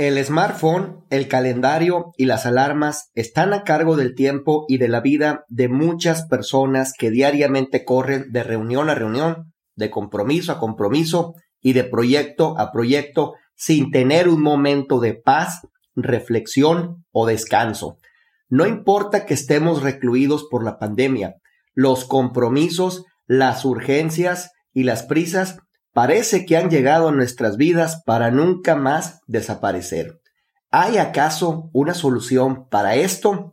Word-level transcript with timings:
El 0.00 0.16
smartphone, 0.24 1.04
el 1.10 1.28
calendario 1.28 2.14
y 2.16 2.24
las 2.24 2.46
alarmas 2.46 3.10
están 3.14 3.52
a 3.52 3.64
cargo 3.64 3.96
del 3.96 4.14
tiempo 4.14 4.64
y 4.66 4.78
de 4.78 4.88
la 4.88 5.02
vida 5.02 5.44
de 5.48 5.68
muchas 5.68 6.22
personas 6.22 6.94
que 6.98 7.10
diariamente 7.10 7.84
corren 7.84 8.32
de 8.32 8.42
reunión 8.42 8.88
a 8.88 8.94
reunión, 8.94 9.52
de 9.76 9.90
compromiso 9.90 10.52
a 10.52 10.58
compromiso 10.58 11.34
y 11.60 11.74
de 11.74 11.84
proyecto 11.84 12.58
a 12.58 12.72
proyecto 12.72 13.34
sin 13.54 13.90
tener 13.90 14.30
un 14.30 14.40
momento 14.40 15.00
de 15.00 15.12
paz, 15.12 15.68
reflexión 15.94 17.04
o 17.12 17.26
descanso. 17.26 17.98
No 18.48 18.66
importa 18.66 19.26
que 19.26 19.34
estemos 19.34 19.82
recluidos 19.82 20.46
por 20.50 20.64
la 20.64 20.78
pandemia, 20.78 21.34
los 21.74 22.06
compromisos, 22.06 23.04
las 23.26 23.66
urgencias 23.66 24.50
y 24.72 24.84
las 24.84 25.02
prisas 25.02 25.58
parece 25.92 26.46
que 26.46 26.56
han 26.56 26.70
llegado 26.70 27.08
a 27.08 27.12
nuestras 27.12 27.56
vidas 27.56 28.02
para 28.04 28.30
nunca 28.30 28.76
más 28.76 29.20
desaparecer. 29.26 30.20
¿Hay 30.70 30.98
acaso 30.98 31.68
una 31.72 31.94
solución 31.94 32.68
para 32.68 32.94
esto? 32.94 33.52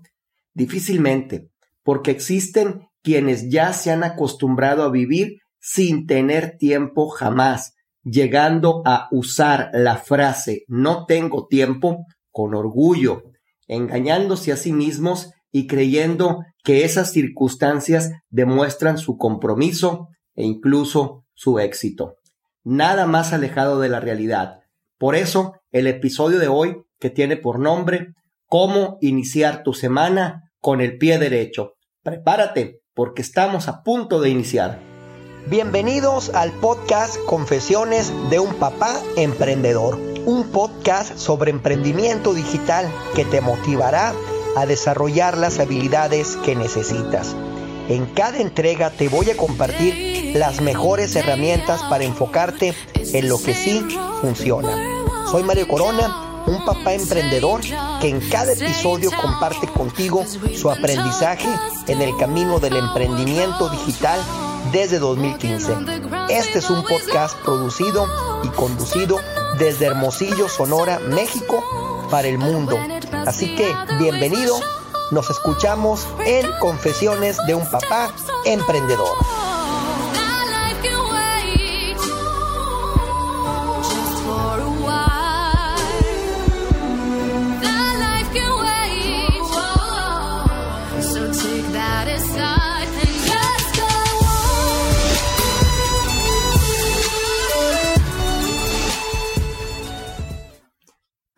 Difícilmente, 0.54 1.50
porque 1.84 2.12
existen 2.12 2.88
quienes 3.02 3.50
ya 3.50 3.74
se 3.74 3.92
han 3.92 4.04
acostumbrado 4.04 4.84
a 4.84 4.92
vivir 4.92 5.40
sin 5.60 6.06
tener 6.06 6.58
tiempo 6.58 7.10
jamás, 7.10 7.74
llegando 8.04 8.84
a 8.86 9.08
usar 9.12 9.70
la 9.74 9.98
frase 9.98 10.64
no 10.68 11.06
tengo 11.06 11.48
tiempo 11.48 12.06
con 12.32 12.54
orgullo, 12.54 13.24
engañándose 13.68 14.52
a 14.52 14.58
sí 14.58 14.72
mismos 14.72 15.32
y 15.52 15.66
creyendo 15.66 16.44
que 16.64 16.86
esas 16.86 17.12
circunstancias 17.12 18.12
demuestran 18.30 18.98
su 18.98 19.18
compromiso 19.18 20.10
e 20.36 20.44
incluso 20.44 21.26
su 21.34 21.60
éxito 21.60 22.17
nada 22.68 23.08
más 23.08 23.32
alejado 23.32 23.80
de 23.80 23.88
la 23.88 24.02
realidad. 24.02 24.60
Por 24.98 25.16
eso, 25.16 25.54
el 25.72 25.88
episodio 25.88 26.38
de 26.38 26.50
hoy, 26.50 26.84
que 27.00 27.10
tiene 27.10 27.38
por 27.38 27.60
nombre 27.60 28.14
Cómo 28.50 28.98
iniciar 29.02 29.64
tu 29.64 29.74
semana 29.74 30.52
con 30.62 30.80
el 30.80 30.98
pie 30.98 31.20
derecho. 31.20 31.74
Prepárate, 32.02 32.82
porque 32.94 33.22
estamos 33.22 33.68
a 33.68 33.84
punto 33.84 34.22
de 34.22 34.30
iniciar. 34.30 34.80
Bienvenidos 35.50 36.30
al 36.30 36.52
podcast 36.52 37.18
Confesiones 37.26 38.12
de 38.30 38.40
un 38.40 38.54
papá 38.56 39.02
emprendedor, 39.18 39.98
un 40.26 40.50
podcast 40.52 41.18
sobre 41.18 41.52
emprendimiento 41.52 42.34
digital 42.34 42.90
que 43.16 43.26
te 43.26 43.42
motivará 43.42 44.14
a 44.56 44.66
desarrollar 44.66 45.38
las 45.38 45.60
habilidades 45.60 46.38
que 46.38 46.56
necesitas. 46.56 47.36
En 47.90 48.06
cada 48.08 48.40
entrega 48.40 48.90
te 48.90 49.08
voy 49.08 49.30
a 49.30 49.38
compartir 49.38 50.36
las 50.36 50.62
mejores 50.62 51.16
herramientas 51.16 51.82
para 51.84 52.04
enfocarte 52.04 52.76
en 52.94 53.30
lo 53.30 53.42
que 53.42 53.54
sí 53.54 53.86
funciona. 54.22 54.76
Soy 55.32 55.44
Mario 55.44 55.68
Corona, 55.68 56.44
un 56.48 56.66
papá 56.66 56.94
emprendedor 56.94 57.62
que 58.02 58.10
en 58.10 58.20
cada 58.30 58.52
episodio 58.52 59.10
comparte 59.22 59.68
contigo 59.68 60.26
su 60.56 60.70
aprendizaje 60.70 61.48
en 61.88 62.02
el 62.02 62.16
camino 62.18 62.60
del 62.60 62.76
emprendimiento 62.76 63.70
digital 63.70 64.20
desde 64.72 65.00
2015. 65.00 65.74
Este 66.30 66.60
es 66.60 66.70
un 66.70 66.84
podcast 66.84 67.38
producido 67.38 68.06
y 68.44 68.50
conducido 68.50 69.18
desde 69.58 69.86
Hermosillo, 69.86 70.50
Sonora, 70.50 71.00
México, 71.00 71.64
para 72.12 72.28
el 72.28 72.38
mundo. 72.38 72.78
Así 73.26 73.56
que 73.56 73.74
bienvenido, 73.98 74.60
nos 75.12 75.30
escuchamos 75.30 76.08
en 76.26 76.46
Confesiones 76.60 77.38
de 77.48 77.56
un 77.56 77.70
Papá 77.70 78.12
Emprendedor. 78.46 79.37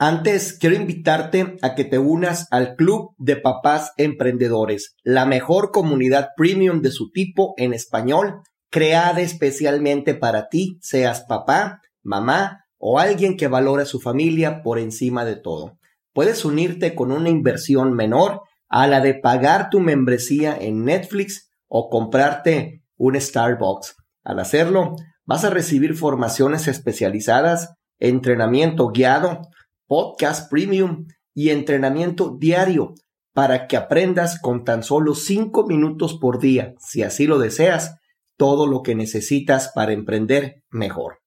Antes, 0.01 0.53
quiero 0.57 0.77
invitarte 0.77 1.57
a 1.61 1.75
que 1.75 1.83
te 1.83 1.99
unas 1.99 2.47
al 2.51 2.77
Club 2.77 3.15
de 3.17 3.35
Papás 3.35 3.91
Emprendedores, 3.97 4.95
la 5.03 5.25
mejor 5.25 5.71
comunidad 5.71 6.29
premium 6.37 6.81
de 6.81 6.91
su 6.91 7.11
tipo 7.11 7.53
en 7.57 7.73
español, 7.73 8.39
creada 8.69 9.19
especialmente 9.19 10.15
para 10.15 10.47
ti, 10.47 10.77
seas 10.79 11.25
papá, 11.27 11.81
mamá 12.01 12.63
o 12.77 12.97
alguien 12.97 13.35
que 13.35 13.49
valora 13.49 13.83
a 13.83 13.85
su 13.85 13.99
familia 13.99 14.61
por 14.63 14.79
encima 14.79 15.25
de 15.25 15.35
todo. 15.35 15.77
Puedes 16.13 16.45
unirte 16.45 16.95
con 16.95 17.11
una 17.11 17.27
inversión 17.27 17.91
menor 17.91 18.43
a 18.69 18.87
la 18.87 19.01
de 19.01 19.15
pagar 19.15 19.69
tu 19.69 19.81
membresía 19.81 20.55
en 20.57 20.85
Netflix 20.85 21.51
o 21.67 21.89
comprarte 21.89 22.85
un 22.95 23.19
Starbucks. 23.19 23.97
Al 24.23 24.39
hacerlo, 24.39 24.95
vas 25.25 25.43
a 25.43 25.49
recibir 25.49 25.93
formaciones 25.93 26.69
especializadas, 26.69 27.73
entrenamiento 27.99 28.87
guiado, 28.91 29.41
podcast 29.89 30.51
premium 30.51 31.07
y 31.33 31.49
entrenamiento 31.49 32.37
diario 32.39 32.93
para 33.33 33.65
que 33.65 33.75
aprendas 33.75 34.39
con 34.39 34.63
tan 34.63 34.83
solo 34.83 35.15
5 35.15 35.65
minutos 35.65 36.15
por 36.21 36.39
día, 36.39 36.75
si 36.77 37.01
así 37.01 37.25
lo 37.25 37.39
deseas, 37.39 37.95
todo 38.37 38.67
lo 38.67 38.83
que 38.83 38.93
necesitas 38.93 39.71
para 39.73 39.91
emprender 39.91 40.61
mejor. 40.69 41.17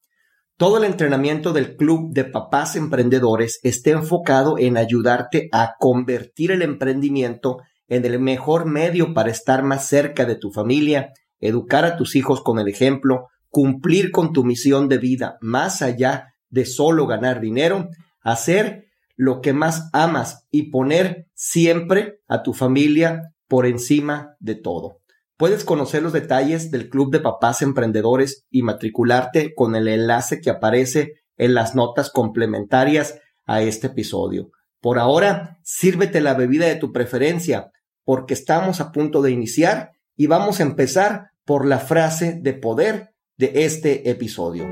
Todo 0.57 0.77
el 0.77 0.85
entrenamiento 0.85 1.53
del 1.53 1.77
Club 1.77 2.13
de 2.13 2.25
Papás 2.25 2.77
Emprendedores 2.77 3.59
está 3.65 3.91
enfocado 3.91 4.57
en 4.59 4.77
ayudarte 4.77 5.49
a 5.51 5.73
convertir 5.81 6.53
el 6.53 6.63
emprendimiento 6.63 7.59
en 7.89 8.05
el 8.05 8.21
mejor 8.21 8.67
medio 8.67 9.13
para 9.13 9.33
estar 9.33 9.65
más 9.65 9.89
cerca 9.89 10.25
de 10.25 10.37
tu 10.37 10.53
familia, 10.53 11.11
educar 11.41 11.85
a 11.85 11.97
tus 11.97 12.15
hijos 12.15 12.41
con 12.43 12.61
el 12.61 12.69
ejemplo, 12.69 13.27
cumplir 13.49 14.13
con 14.13 14.33
tu 14.33 14.45
misión 14.45 14.89
de 14.89 14.99
vida 14.99 15.37
más 15.41 15.83
allá 15.83 16.29
de 16.49 16.65
solo 16.65 17.09
ganar 17.09 17.41
dinero 17.41 17.89
hacer 18.23 18.87
lo 19.17 19.41
que 19.41 19.53
más 19.53 19.91
amas 19.93 20.47
y 20.51 20.71
poner 20.71 21.29
siempre 21.35 22.21
a 22.29 22.43
tu 22.43 22.55
familia 22.55 23.35
por 23.49 23.67
encima 23.67 24.37
de 24.41 24.55
todo. 24.55 25.01
Puedes 25.37 25.65
conocer 25.65 26.03
los 26.03 26.13
detalles 26.13 26.71
del 26.71 26.89
Club 26.89 27.13
de 27.13 27.21
Papás 27.21 27.63
Emprendedores 27.63 28.47
y 28.51 28.63
matricularte 28.63 29.55
con 29.55 29.75
el 29.75 29.89
enlace 29.89 30.41
que 30.41 30.51
aparece 30.51 31.15
en 31.37 31.55
las 31.55 31.75
notas 31.75 32.11
complementarias 32.11 33.19
a 33.45 33.63
este 33.63 33.89
episodio. 33.89 34.51
Por 34.81 34.99
ahora, 34.99 35.59
sírvete 35.63 36.21
la 36.21 36.35
bebida 36.35 36.67
de 36.67 36.77
tu 36.77 36.93
preferencia, 36.93 37.71
porque 38.05 38.35
estamos 38.35 38.81
a 38.81 38.93
punto 38.93 39.23
de 39.23 39.31
iniciar 39.31 39.93
y 40.17 40.27
vamos 40.27 40.61
a 40.61 40.65
empezar 40.65 41.31
por 41.45 41.67
la 41.67 41.79
frase 41.79 42.39
de 42.41 42.53
poder 42.55 43.15
de 43.37 43.65
este 43.65 44.11
episodio. 44.11 44.65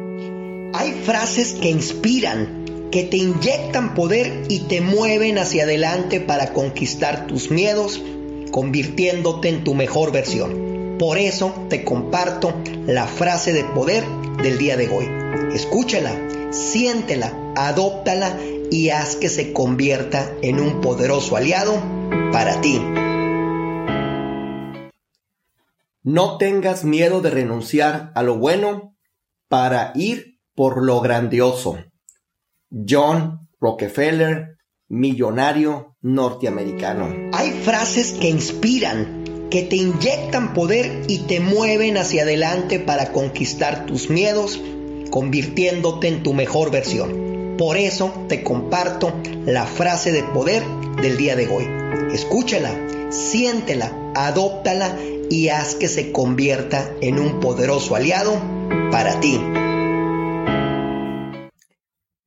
Hay 0.75 0.93
frases 1.05 1.55
que 1.55 1.69
inspiran 1.69 2.59
que 2.91 3.05
te 3.05 3.17
inyectan 3.17 3.95
poder 3.95 4.45
y 4.49 4.61
te 4.61 4.81
mueven 4.81 5.39
hacia 5.39 5.65
adelante 5.65 6.21
para 6.21 6.53
conquistar 6.53 7.27
tus 7.27 7.51
miedos, 7.51 8.03
convirtiéndote 8.51 9.49
en 9.49 9.65
tu 9.65 9.75
mejor 9.75 10.12
versión. 10.12 10.97
Por 10.99 11.17
eso 11.19 11.55
te 11.69 11.84
comparto 11.84 12.53
la 12.87 13.06
frase 13.06 13.53
de 13.53 13.65
poder 13.65 14.05
del 14.43 14.59
día 14.59 14.77
de 14.77 14.89
hoy. 14.89 15.09
Escúchala, 15.55 16.12
siéntela, 16.50 17.33
adóptala 17.56 18.39
y 18.71 18.91
haz 18.91 19.17
que 19.17 19.29
se 19.29 19.53
convierta 19.53 20.31
en 20.43 20.61
un 20.61 20.81
poderoso 20.81 21.37
aliado 21.37 21.81
para 22.33 22.61
ti. 22.61 22.81
No 26.03 26.39
tengas 26.39 26.84
miedo 26.84 27.21
de 27.21 27.31
renunciar 27.31 28.12
a 28.15 28.23
lo 28.23 28.39
bueno 28.39 28.97
para 29.49 29.93
ir 29.95 30.39
por 30.55 30.83
lo 30.83 31.00
grandioso. 31.00 31.79
John 32.70 33.48
Rockefeller, 33.61 34.56
millonario 34.88 35.96
norteamericano. 36.00 37.31
Hay 37.32 37.50
frases 37.50 38.12
que 38.12 38.28
inspiran, 38.28 39.49
que 39.50 39.62
te 39.62 39.76
inyectan 39.76 40.55
poder 40.55 41.02
y 41.08 41.19
te 41.20 41.40
mueven 41.40 41.96
hacia 41.96 42.22
adelante 42.22 42.78
para 42.78 43.12
conquistar 43.12 43.87
tus 43.87 44.08
miedos, 44.08 44.61
convirtiéndote 45.11 46.08
en 46.08 46.22
tu 46.22 46.32
mejor 46.32 46.70
versión. 46.70 47.56
Por 47.58 47.76
eso 47.76 48.12
te 48.28 48.43
comparto 48.43 49.12
la 49.44 49.66
frase 49.66 50.12
de 50.12 50.23
poder 50.23 50.62
del 51.02 51.16
día 51.16 51.37
de 51.37 51.49
hoy. 51.49 51.66
Escúchala, 52.14 52.73
siéntela, 53.11 53.93
adóptala 54.14 54.96
y 55.28 55.49
haz 55.49 55.75
que 55.75 55.88
se 55.88 56.12
convierta 56.12 56.90
en 57.00 57.19
un 57.19 57.40
poderoso 57.40 57.96
aliado 57.96 58.40
para 58.90 59.20
ti. 59.20 59.40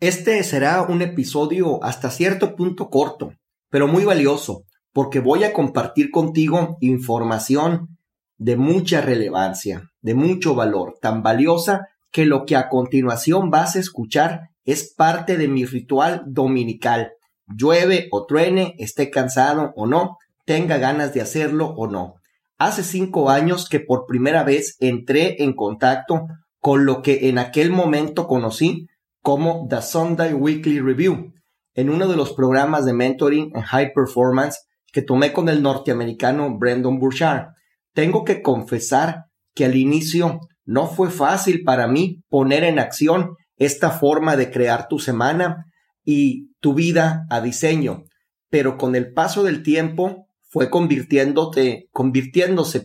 Este 0.03 0.43
será 0.43 0.81
un 0.81 1.01
episodio 1.01 1.81
hasta 1.81 2.11
cierto 2.11 2.57
punto 2.57 2.89
corto, 2.89 3.35
pero 3.69 3.87
muy 3.87 4.03
valioso, 4.03 4.65
porque 4.91 5.21
voy 5.21 5.45
a 5.45 5.53
compartir 5.53 6.11
contigo 6.11 6.75
información 6.81 7.97
de 8.37 8.57
mucha 8.57 8.99
relevancia, 8.99 9.91
de 10.01 10.13
mucho 10.13 10.55
valor, 10.55 10.97
tan 11.01 11.23
valiosa 11.23 11.87
que 12.11 12.25
lo 12.25 12.43
que 12.43 12.57
a 12.57 12.67
continuación 12.67 13.49
vas 13.49 13.77
a 13.77 13.79
escuchar 13.79 14.49
es 14.65 14.93
parte 14.93 15.37
de 15.37 15.47
mi 15.47 15.63
ritual 15.63 16.23
dominical. 16.25 17.13
Llueve 17.47 18.09
o 18.11 18.25
truene, 18.25 18.75
esté 18.79 19.09
cansado 19.09 19.71
o 19.77 19.87
no, 19.87 20.17
tenga 20.43 20.79
ganas 20.79 21.13
de 21.13 21.21
hacerlo 21.21 21.67
o 21.77 21.87
no. 21.87 22.15
Hace 22.57 22.83
cinco 22.83 23.29
años 23.29 23.69
que 23.69 23.79
por 23.79 24.05
primera 24.05 24.43
vez 24.43 24.75
entré 24.81 25.41
en 25.41 25.53
contacto 25.53 26.27
con 26.59 26.85
lo 26.85 27.01
que 27.01 27.29
en 27.29 27.37
aquel 27.37 27.71
momento 27.71 28.27
conocí 28.27 28.89
como 29.23 29.67
The 29.69 29.81
Sunday 29.81 30.33
Weekly 30.33 30.81
Review, 30.81 31.33
en 31.73 31.89
uno 31.89 32.09
de 32.09 32.17
los 32.17 32.33
programas 32.33 32.85
de 32.85 32.93
mentoring 32.93 33.51
en 33.55 33.61
high 33.61 33.93
performance 33.95 34.59
que 34.91 35.01
tomé 35.01 35.31
con 35.31 35.47
el 35.47 35.63
norteamericano 35.63 36.57
Brandon 36.59 36.99
Burchard. 36.99 37.47
Tengo 37.93 38.25
que 38.25 38.41
confesar 38.41 39.23
que 39.55 39.63
al 39.65 39.77
inicio 39.77 40.41
no 40.65 40.87
fue 40.87 41.09
fácil 41.09 41.63
para 41.63 41.87
mí 41.87 42.21
poner 42.27 42.65
en 42.65 42.79
acción 42.79 43.35
esta 43.55 43.91
forma 43.91 44.35
de 44.35 44.51
crear 44.51 44.89
tu 44.89 44.99
semana 44.99 45.67
y 46.03 46.49
tu 46.59 46.73
vida 46.73 47.25
a 47.29 47.39
diseño, 47.39 48.03
pero 48.49 48.77
con 48.77 48.93
el 48.93 49.13
paso 49.13 49.43
del 49.43 49.63
tiempo 49.63 50.25
fue 50.49 50.69
convirtiéndose, 50.69 51.87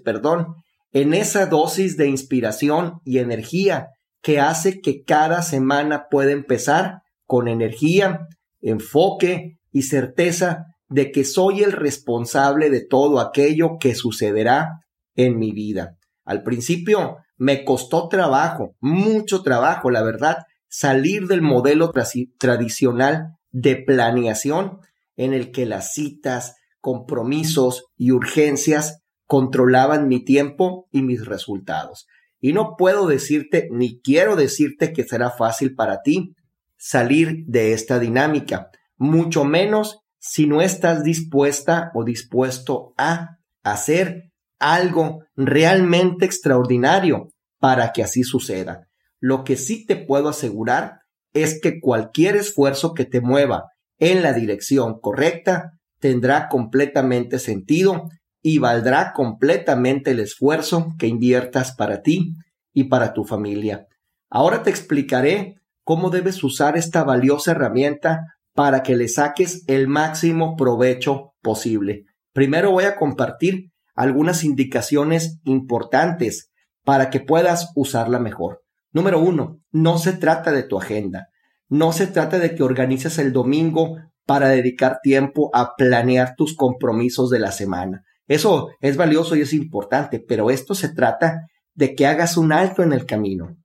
perdón, 0.04 0.54
en 0.92 1.14
esa 1.14 1.46
dosis 1.46 1.96
de 1.96 2.08
inspiración 2.08 3.00
y 3.04 3.18
energía 3.18 3.88
que 4.22 4.40
hace 4.40 4.80
que 4.80 5.02
cada 5.04 5.42
semana 5.42 6.06
pueda 6.10 6.32
empezar 6.32 7.02
con 7.24 7.48
energía, 7.48 8.26
enfoque 8.60 9.58
y 9.70 9.82
certeza 9.82 10.66
de 10.88 11.12
que 11.12 11.24
soy 11.24 11.62
el 11.62 11.72
responsable 11.72 12.70
de 12.70 12.84
todo 12.84 13.20
aquello 13.20 13.78
que 13.78 13.94
sucederá 13.94 14.80
en 15.14 15.38
mi 15.38 15.52
vida. 15.52 15.96
Al 16.24 16.42
principio 16.42 17.18
me 17.36 17.64
costó 17.64 18.08
trabajo, 18.08 18.74
mucho 18.80 19.42
trabajo, 19.42 19.90
la 19.90 20.02
verdad, 20.02 20.38
salir 20.68 21.26
del 21.26 21.42
modelo 21.42 21.92
tradicional 22.38 23.36
de 23.50 23.76
planeación 23.76 24.78
en 25.16 25.32
el 25.32 25.50
que 25.50 25.66
las 25.66 25.92
citas, 25.92 26.56
compromisos 26.80 27.86
y 27.96 28.12
urgencias 28.12 29.02
controlaban 29.26 30.08
mi 30.08 30.24
tiempo 30.24 30.88
y 30.90 31.02
mis 31.02 31.26
resultados. 31.26 32.06
Y 32.40 32.52
no 32.52 32.76
puedo 32.76 33.06
decirte, 33.06 33.68
ni 33.70 34.00
quiero 34.00 34.36
decirte 34.36 34.92
que 34.92 35.04
será 35.04 35.30
fácil 35.30 35.74
para 35.74 36.02
ti 36.02 36.34
salir 36.76 37.44
de 37.46 37.72
esta 37.72 37.98
dinámica, 37.98 38.70
mucho 38.96 39.44
menos 39.44 40.00
si 40.18 40.46
no 40.46 40.62
estás 40.62 41.02
dispuesta 41.02 41.90
o 41.94 42.04
dispuesto 42.04 42.92
a 42.96 43.38
hacer 43.62 44.30
algo 44.58 45.24
realmente 45.36 46.24
extraordinario 46.24 47.28
para 47.58 47.92
que 47.92 48.02
así 48.02 48.22
suceda. 48.22 48.88
Lo 49.20 49.44
que 49.44 49.56
sí 49.56 49.84
te 49.86 49.96
puedo 49.96 50.28
asegurar 50.28 51.00
es 51.32 51.60
que 51.60 51.80
cualquier 51.80 52.36
esfuerzo 52.36 52.94
que 52.94 53.04
te 53.04 53.20
mueva 53.20 53.64
en 53.98 54.22
la 54.22 54.32
dirección 54.32 55.00
correcta 55.00 55.72
tendrá 55.98 56.48
completamente 56.48 57.38
sentido 57.38 58.08
y 58.42 58.58
valdrá 58.58 59.12
completamente 59.12 60.12
el 60.12 60.20
esfuerzo 60.20 60.94
que 60.98 61.06
inviertas 61.06 61.74
para 61.74 62.02
ti 62.02 62.34
y 62.72 62.84
para 62.84 63.12
tu 63.12 63.24
familia. 63.24 63.86
Ahora 64.30 64.62
te 64.62 64.70
explicaré 64.70 65.56
cómo 65.84 66.10
debes 66.10 66.42
usar 66.44 66.76
esta 66.76 67.02
valiosa 67.04 67.52
herramienta 67.52 68.20
para 68.54 68.82
que 68.82 68.96
le 68.96 69.08
saques 69.08 69.64
el 69.66 69.88
máximo 69.88 70.56
provecho 70.56 71.32
posible. 71.42 72.04
Primero 72.32 72.70
voy 72.70 72.84
a 72.84 72.96
compartir 72.96 73.70
algunas 73.94 74.44
indicaciones 74.44 75.38
importantes 75.44 76.50
para 76.84 77.10
que 77.10 77.20
puedas 77.20 77.72
usarla 77.74 78.18
mejor. 78.18 78.62
Número 78.92 79.20
uno, 79.20 79.60
no 79.70 79.98
se 79.98 80.12
trata 80.12 80.52
de 80.52 80.62
tu 80.62 80.78
agenda. 80.78 81.28
No 81.68 81.92
se 81.92 82.06
trata 82.06 82.38
de 82.38 82.54
que 82.54 82.62
organices 82.62 83.18
el 83.18 83.32
domingo 83.32 83.96
para 84.24 84.48
dedicar 84.48 85.00
tiempo 85.02 85.50
a 85.54 85.74
planear 85.76 86.34
tus 86.36 86.54
compromisos 86.54 87.30
de 87.30 87.38
la 87.38 87.52
semana. 87.52 88.04
Eso 88.28 88.68
es 88.80 88.96
valioso 88.96 89.34
y 89.34 89.40
es 89.40 89.52
importante, 89.54 90.20
pero 90.20 90.50
esto 90.50 90.74
se 90.74 90.90
trata 90.90 91.48
de 91.74 91.94
que 91.94 92.06
hagas 92.06 92.36
un 92.36 92.52
alto 92.52 92.82
en 92.82 92.92
el 92.92 93.06
camino, 93.06 93.56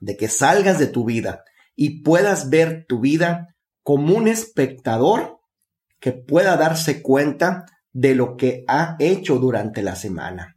de 0.00 0.16
que 0.16 0.28
salgas 0.28 0.78
de 0.78 0.86
tu 0.86 1.04
vida 1.04 1.44
y 1.76 2.02
puedas 2.02 2.48
ver 2.48 2.86
tu 2.88 3.00
vida 3.00 3.54
como 3.82 4.16
un 4.16 4.26
espectador 4.26 5.38
que 6.00 6.12
pueda 6.12 6.56
darse 6.56 7.02
cuenta 7.02 7.66
de 7.92 8.14
lo 8.14 8.36
que 8.36 8.64
ha 8.68 8.96
hecho 8.98 9.38
durante 9.38 9.82
la 9.82 9.96
semana. 9.96 10.56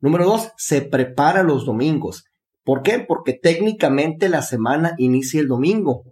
Número 0.00 0.24
dos, 0.24 0.52
se 0.56 0.82
prepara 0.82 1.42
los 1.42 1.66
domingos. 1.66 2.24
¿Por 2.64 2.82
qué? 2.82 2.98
Porque 2.98 3.34
técnicamente 3.34 4.28
la 4.28 4.42
semana 4.42 4.94
inicia 4.98 5.40
el 5.40 5.48
domingo, 5.48 6.04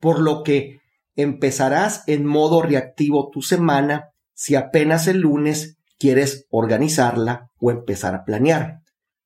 por 0.00 0.20
lo 0.20 0.42
que 0.42 0.80
empezarás 1.14 2.02
en 2.06 2.26
modo 2.26 2.60
reactivo 2.60 3.30
tu 3.30 3.40
semana 3.40 4.10
si 4.34 4.54
apenas 4.54 5.06
el 5.06 5.20
lunes 5.20 5.78
quieres 5.98 6.46
organizarla 6.50 7.50
o 7.58 7.70
empezar 7.70 8.14
a 8.14 8.24
planear. 8.24 8.80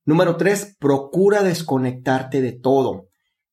Número 0.05 0.37
tres, 0.37 0.77
procura 0.79 1.43
desconectarte 1.43 2.41
de 2.41 2.53
todo. 2.53 3.09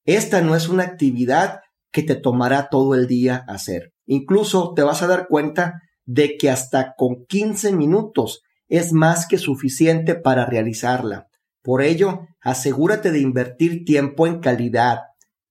Esta 0.05 0.41
no 0.41 0.55
es 0.55 0.69
una 0.69 0.83
actividad 0.83 1.61
que 1.91 2.03
te 2.03 2.15
tomará 2.15 2.69
todo 2.69 2.95
el 2.95 3.07
día 3.07 3.43
hacer. 3.47 3.93
Incluso 4.05 4.73
te 4.73 4.83
vas 4.83 5.01
a 5.01 5.07
dar 5.07 5.27
cuenta 5.27 5.81
de 6.05 6.37
que 6.37 6.49
hasta 6.49 6.93
con 6.95 7.25
15 7.27 7.73
minutos 7.73 8.41
es 8.67 8.93
más 8.93 9.27
que 9.27 9.37
suficiente 9.37 10.15
para 10.15 10.45
realizarla. 10.45 11.27
Por 11.61 11.81
ello, 11.81 12.27
asegúrate 12.41 13.11
de 13.11 13.19
invertir 13.19 13.83
tiempo 13.83 14.25
en 14.25 14.39
calidad, 14.39 14.99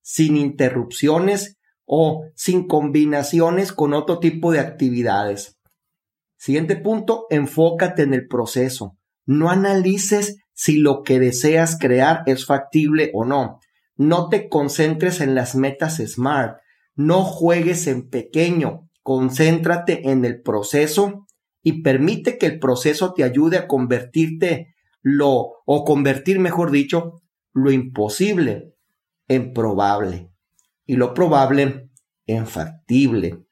sin 0.00 0.36
interrupciones 0.36 1.58
o 1.84 2.24
sin 2.34 2.66
combinaciones 2.66 3.72
con 3.72 3.92
otro 3.92 4.18
tipo 4.18 4.50
de 4.50 4.60
actividades. 4.60 5.55
Siguiente 6.46 6.76
punto, 6.76 7.26
enfócate 7.28 8.02
en 8.02 8.14
el 8.14 8.28
proceso. 8.28 8.96
No 9.24 9.50
analices 9.50 10.36
si 10.54 10.76
lo 10.76 11.02
que 11.02 11.18
deseas 11.18 11.76
crear 11.76 12.22
es 12.26 12.46
factible 12.46 13.10
o 13.14 13.24
no. 13.24 13.58
No 13.96 14.28
te 14.28 14.48
concentres 14.48 15.20
en 15.20 15.34
las 15.34 15.56
metas 15.56 15.96
SMART. 15.96 16.60
No 16.94 17.24
juegues 17.24 17.88
en 17.88 18.08
pequeño. 18.08 18.88
Concéntrate 19.02 20.08
en 20.08 20.24
el 20.24 20.40
proceso 20.40 21.26
y 21.64 21.82
permite 21.82 22.38
que 22.38 22.46
el 22.46 22.60
proceso 22.60 23.12
te 23.12 23.24
ayude 23.24 23.56
a 23.56 23.66
convertirte 23.66 24.76
lo, 25.02 25.48
o 25.66 25.84
convertir, 25.84 26.38
mejor 26.38 26.70
dicho, 26.70 27.22
lo 27.54 27.72
imposible 27.72 28.72
en 29.26 29.52
probable 29.52 30.30
y 30.84 30.94
lo 30.94 31.12
probable 31.12 31.90
en 32.24 32.46
factible. 32.46 33.45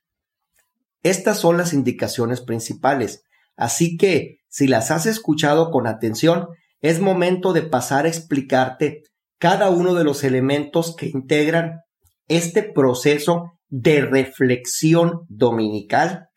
Estas 1.04 1.38
son 1.38 1.58
las 1.58 1.72
indicaciones 1.72 2.40
principales, 2.40 3.22
así 3.56 3.96
que 3.96 4.38
si 4.48 4.66
las 4.66 4.90
has 4.90 5.06
escuchado 5.06 5.70
con 5.70 5.86
atención, 5.86 6.48
es 6.80 6.98
momento 6.98 7.52
de 7.52 7.62
pasar 7.62 8.06
a 8.06 8.08
explicarte 8.08 9.02
cada 9.38 9.70
uno 9.70 9.94
de 9.94 10.02
los 10.02 10.24
elementos 10.24 10.96
que 10.96 11.06
integran 11.06 11.82
este 12.26 12.62
proceso 12.62 13.52
de 13.68 14.00
reflexión 14.00 15.20
dominical 15.28 16.28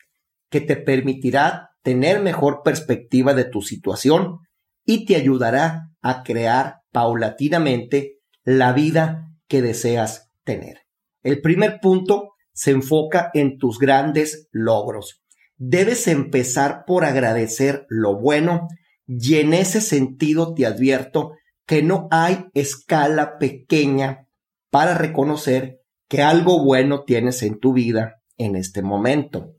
que 0.49 0.61
te 0.61 0.75
permitirá 0.75 1.69
tener 1.81 2.21
mejor 2.21 2.61
perspectiva 2.63 3.33
de 3.33 3.45
tu 3.45 3.61
situación 3.61 4.39
y 4.85 5.05
te 5.05 5.15
ayudará 5.15 5.89
a 6.01 6.23
crear 6.23 6.81
paulatinamente 6.91 8.17
la 8.43 8.73
vida 8.73 9.29
que 9.47 9.61
deseas 9.61 10.29
tener. 10.43 10.81
El 11.23 11.41
primer 11.41 11.79
punto 11.81 12.31
se 12.57 12.71
enfoca 12.71 13.29
en 13.35 13.59
tus 13.59 13.77
grandes 13.77 14.47
logros. 14.51 15.21
Debes 15.57 16.07
empezar 16.07 16.85
por 16.87 17.05
agradecer 17.05 17.85
lo 17.87 18.19
bueno 18.19 18.67
y 19.05 19.35
en 19.35 19.53
ese 19.53 19.79
sentido 19.79 20.55
te 20.55 20.65
advierto 20.65 21.33
que 21.67 21.83
no 21.83 22.07
hay 22.09 22.47
escala 22.55 23.37
pequeña 23.37 24.27
para 24.71 24.95
reconocer 24.95 25.81
que 26.09 26.23
algo 26.23 26.63
bueno 26.63 27.03
tienes 27.03 27.43
en 27.43 27.59
tu 27.59 27.73
vida 27.73 28.23
en 28.37 28.55
este 28.55 28.81
momento. 28.81 29.53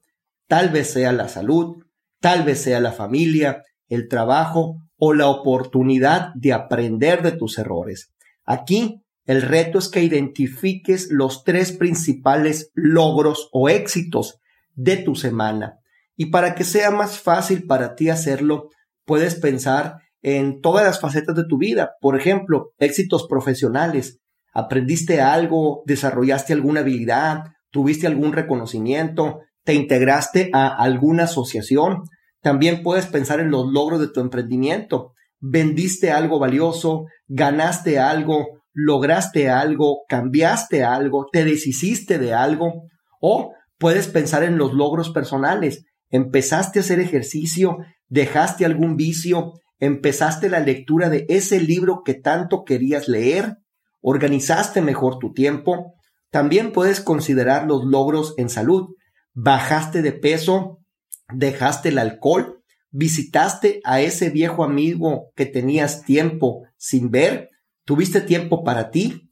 Tal 0.48 0.70
vez 0.70 0.90
sea 0.90 1.12
la 1.12 1.28
salud, 1.28 1.84
tal 2.20 2.42
vez 2.42 2.60
sea 2.60 2.80
la 2.80 2.90
familia, 2.90 3.62
el 3.88 4.08
trabajo 4.08 4.82
o 4.96 5.14
la 5.14 5.28
oportunidad 5.28 6.30
de 6.34 6.52
aprender 6.52 7.22
de 7.22 7.30
tus 7.30 7.58
errores. 7.58 8.12
Aquí 8.44 9.04
el 9.28 9.42
reto 9.42 9.78
es 9.78 9.90
que 9.90 10.02
identifiques 10.02 11.08
los 11.11 11.44
tres 11.44 11.73
principales 11.73 12.70
logros 12.73 13.50
o 13.52 13.68
éxitos 13.68 14.40
de 14.75 14.97
tu 14.97 15.14
semana. 15.16 15.80
Y 16.16 16.26
para 16.30 16.54
que 16.54 16.64
sea 16.64 16.90
más 16.90 17.20
fácil 17.20 17.66
para 17.66 17.94
ti 17.94 18.08
hacerlo, 18.08 18.70
puedes 19.04 19.35
pensar 19.35 19.99
en 20.23 20.62
todas 20.62 20.87
las 20.87 20.99
facetas 20.99 21.37
de 21.37 21.44
tu 21.44 21.58
vida. 21.58 21.90
Por 22.00 22.16
ejemplo, 22.18 22.73
éxitos 22.78 23.26
profesionales. 23.28 24.18
Aprendiste 24.54 25.20
algo, 25.20 25.82
desarrollaste 25.85 26.54
alguna 26.54 26.80
habilidad, 26.80 27.52
tuviste 27.70 28.06
algún 28.06 28.32
reconocimiento, 28.32 29.40
te 29.62 29.75
integraste 29.75 30.49
a 30.54 30.68
alguna 30.68 31.25
asociación, 31.25 32.04
también 32.40 32.82
puedes 32.82 33.04
pensar 33.04 33.40
en 33.40 33.50
los 33.50 33.70
logros 33.70 34.00
de 34.00 34.08
tu 34.08 34.20
emprendimiento. 34.20 35.12
Vendiste 35.38 36.12
algo 36.12 36.38
valioso, 36.38 37.04
ganaste 37.26 37.99
algo, 37.99 38.57
lograste 38.80 39.50
algo, 39.50 40.04
cambiaste 40.08 40.85
algo, 40.85 41.26
te 41.32 41.44
deshiciste 41.44 42.16
de 42.18 42.32
algo. 42.32 42.85
O 43.20 43.52
puedes 43.76 44.06
pensar 44.06 44.44
en 44.44 44.56
los 44.56 44.73
logros 44.73 45.11
personales. 45.11 45.85
Empezaste 46.11 46.78
a 46.78 46.82
hacer 46.82 47.00
ejercicio, 47.00 47.78
dejaste 48.08 48.64
algún 48.64 48.97
vicio, 48.97 49.54
empezaste 49.80 50.49
la 50.49 50.61
lectura 50.61 51.11
de 51.11 51.26
ese 51.28 51.61
libro 51.61 52.02
que 52.04 52.14
tanto 52.14 52.62
querías 52.64 53.08
leer, 53.08 53.56
organizaste 54.00 54.80
mejor 54.80 55.18
tu 55.18 55.32
tiempo. 55.32 55.94
También 56.30 56.70
puedes 56.70 57.00
considerar 57.00 57.66
los 57.66 57.85
logros 57.85 58.35
en 58.37 58.49
salud. 58.49 58.94
Bajaste 59.35 60.02
de 60.02 60.12
peso, 60.12 60.78
dejaste 61.35 61.88
el 61.88 61.99
alcohol, 61.99 62.62
visitaste 62.90 63.80
a 63.82 64.00
ese 64.00 64.30
viejo 64.30 64.62
amigo 64.62 65.32
que 65.35 65.47
tenías 65.47 66.04
tiempo 66.04 66.62
sin 66.76 67.11
ver, 67.11 67.50
tuviste 67.88 68.21
tiempo 68.21 68.64
para 68.64 68.90
ti 68.90 69.30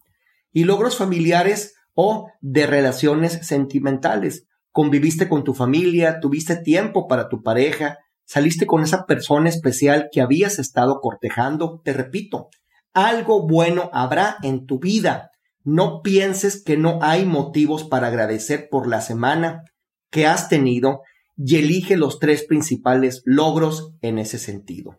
y 0.51 0.65
logros 0.65 0.97
familiares 0.97 1.75
o 1.93 2.31
de 2.41 2.67
relaciones 2.67 3.47
sentimentales. 3.47 4.47
Conviviste 4.73 5.29
con 5.29 5.45
tu 5.45 5.53
familia, 5.53 6.21
tuviste 6.21 6.57
tiempo 6.57 7.07
para 7.07 7.29
tu 7.29 7.43
pareja, 7.43 7.99
saliste 8.25 8.65
con 8.65 8.83
esa 8.83 9.05
persona 9.05 9.51
especial 9.51 10.09
que 10.11 10.23
habías 10.23 10.59
estado 10.59 11.01
cortejando. 11.03 11.83
Te 11.85 11.93
repito, 11.93 12.49
algo 12.95 13.47
bueno 13.47 13.91
habrá 13.93 14.39
en 14.43 14.65
tu 14.65 14.79
vida. 14.79 15.33
No 15.63 16.01
pienses 16.01 16.65
que 16.65 16.79
no 16.79 16.99
hay 17.03 17.27
motivos 17.27 17.85
para 17.85 18.07
agradecer 18.07 18.69
por 18.71 18.89
la 18.89 19.03
semana 19.03 19.65
que 20.09 20.27
has 20.27 20.49
tenido 20.49 21.03
y 21.37 21.57
elige 21.57 21.99
los 21.99 22.21
tres 22.21 22.47
principales 22.47 23.21
logros 23.27 23.93
en 24.01 24.19
ese 24.19 24.39
sentido. 24.39 24.99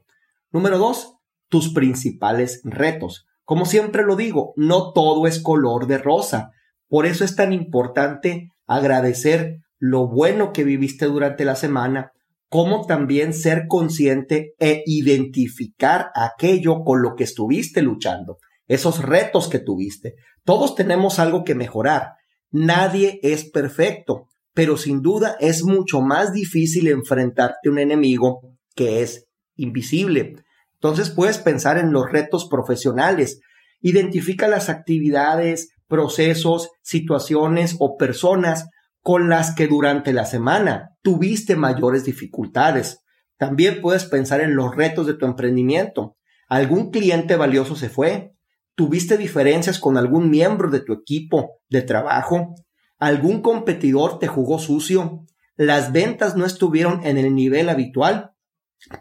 Número 0.51 0.77
dos, 0.77 1.15
tus 1.49 1.73
principales 1.73 2.61
retos. 2.63 3.26
Como 3.47 3.65
siempre 3.65 4.03
lo 4.03 4.17
digo, 4.17 4.51
no 4.57 4.91
todo 4.91 5.25
es 5.25 5.41
color 5.41 5.87
de 5.87 5.97
rosa. 5.97 6.51
Por 6.89 7.05
eso 7.05 7.23
es 7.23 7.37
tan 7.37 7.53
importante 7.53 8.49
agradecer 8.65 9.59
lo 9.79 10.09
bueno 10.09 10.51
que 10.51 10.65
viviste 10.65 11.05
durante 11.05 11.45
la 11.45 11.55
semana, 11.55 12.11
como 12.49 12.85
también 12.85 13.33
ser 13.33 13.67
consciente 13.69 14.53
e 14.59 14.83
identificar 14.85 16.11
aquello 16.13 16.83
con 16.83 17.01
lo 17.01 17.15
que 17.15 17.23
estuviste 17.23 17.81
luchando, 17.81 18.37
esos 18.67 19.01
retos 19.01 19.47
que 19.47 19.59
tuviste. 19.59 20.15
Todos 20.43 20.75
tenemos 20.75 21.19
algo 21.19 21.45
que 21.45 21.55
mejorar. 21.55 22.15
Nadie 22.51 23.21
es 23.23 23.49
perfecto 23.49 24.27
pero 24.57 24.75
sin 24.75 25.03
duda 25.03 25.37
es 25.39 25.63
mucho 25.63 26.01
más 26.01 26.33
difícil 26.33 26.87
enfrentarte 26.87 27.69
a 27.69 27.71
un 27.71 27.77
enemigo 27.77 28.57
que 28.73 29.03
es 29.03 29.27
invisible. 29.55 30.33
Entonces 30.81 31.09
puedes 31.09 31.37
pensar 31.37 31.77
en 31.77 31.91
los 31.91 32.11
retos 32.11 32.47
profesionales. 32.49 33.39
Identifica 33.81 34.47
las 34.47 34.69
actividades, 34.69 35.69
procesos, 35.87 36.69
situaciones 36.81 37.75
o 37.79 37.97
personas 37.97 38.69
con 39.01 39.29
las 39.29 39.55
que 39.55 39.67
durante 39.67 40.13
la 40.13 40.25
semana 40.25 40.91
tuviste 41.01 41.55
mayores 41.55 42.03
dificultades. 42.03 43.03
También 43.37 43.81
puedes 43.81 44.05
pensar 44.05 44.41
en 44.41 44.55
los 44.55 44.75
retos 44.75 45.07
de 45.07 45.13
tu 45.13 45.25
emprendimiento. 45.25 46.17
¿Algún 46.49 46.91
cliente 46.91 47.35
valioso 47.35 47.75
se 47.75 47.89
fue? 47.89 48.33
¿Tuviste 48.75 49.17
diferencias 49.17 49.79
con 49.79 49.97
algún 49.97 50.29
miembro 50.29 50.69
de 50.69 50.81
tu 50.81 50.93
equipo 50.93 51.59
de 51.69 51.81
trabajo? 51.81 52.55
algún 52.99 53.41
competidor 53.41 54.19
te 54.19 54.27
jugó 54.27 54.59
sucio, 54.59 55.25
las 55.55 55.91
ventas 55.91 56.35
no 56.35 56.45
estuvieron 56.45 57.05
en 57.05 57.17
el 57.17 57.33
nivel 57.33 57.69
habitual, 57.69 58.31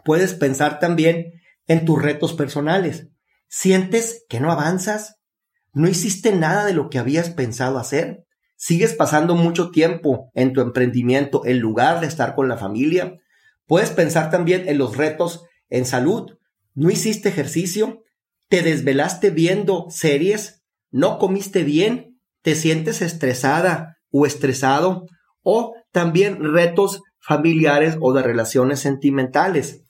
puedes 0.03 0.33
pensar 0.33 0.79
también 0.79 1.33
en 1.67 1.85
tus 1.85 2.01
retos 2.01 2.33
personales. 2.33 3.07
¿Sientes 3.47 4.25
que 4.29 4.39
no 4.39 4.51
avanzas? 4.51 5.15
¿No 5.73 5.87
hiciste 5.87 6.31
nada 6.33 6.65
de 6.65 6.73
lo 6.73 6.89
que 6.89 6.97
habías 6.97 7.29
pensado 7.29 7.77
hacer? 7.77 8.25
¿Sigues 8.55 8.93
pasando 8.93 9.35
mucho 9.35 9.69
tiempo 9.69 10.31
en 10.33 10.53
tu 10.53 10.61
emprendimiento 10.61 11.45
en 11.45 11.59
lugar 11.59 12.01
de 12.01 12.07
estar 12.07 12.35
con 12.35 12.47
la 12.47 12.57
familia? 12.57 13.15
Puedes 13.65 13.91
pensar 13.91 14.31
también 14.31 14.67
en 14.67 14.77
los 14.77 14.97
retos 14.97 15.43
en 15.69 15.85
salud. 15.85 16.37
¿No 16.73 16.89
hiciste 16.89 17.29
ejercicio? 17.29 18.03
¿Te 18.47 18.63
desvelaste 18.63 19.29
viendo 19.29 19.85
series? 19.89 20.63
¿No 20.89 21.19
comiste 21.19 21.63
bien? 21.63 22.17
te 22.47 22.55
sientes 22.55 23.01
estresada 23.01 23.97
o 24.09 24.25
estresado 24.25 25.05
o 25.43 25.73
también 25.91 26.53
retos 26.53 27.01
familiares 27.19 27.97
o 27.99 28.13
de 28.13 28.23
relaciones 28.23 28.79
sentimentales. 28.79 29.83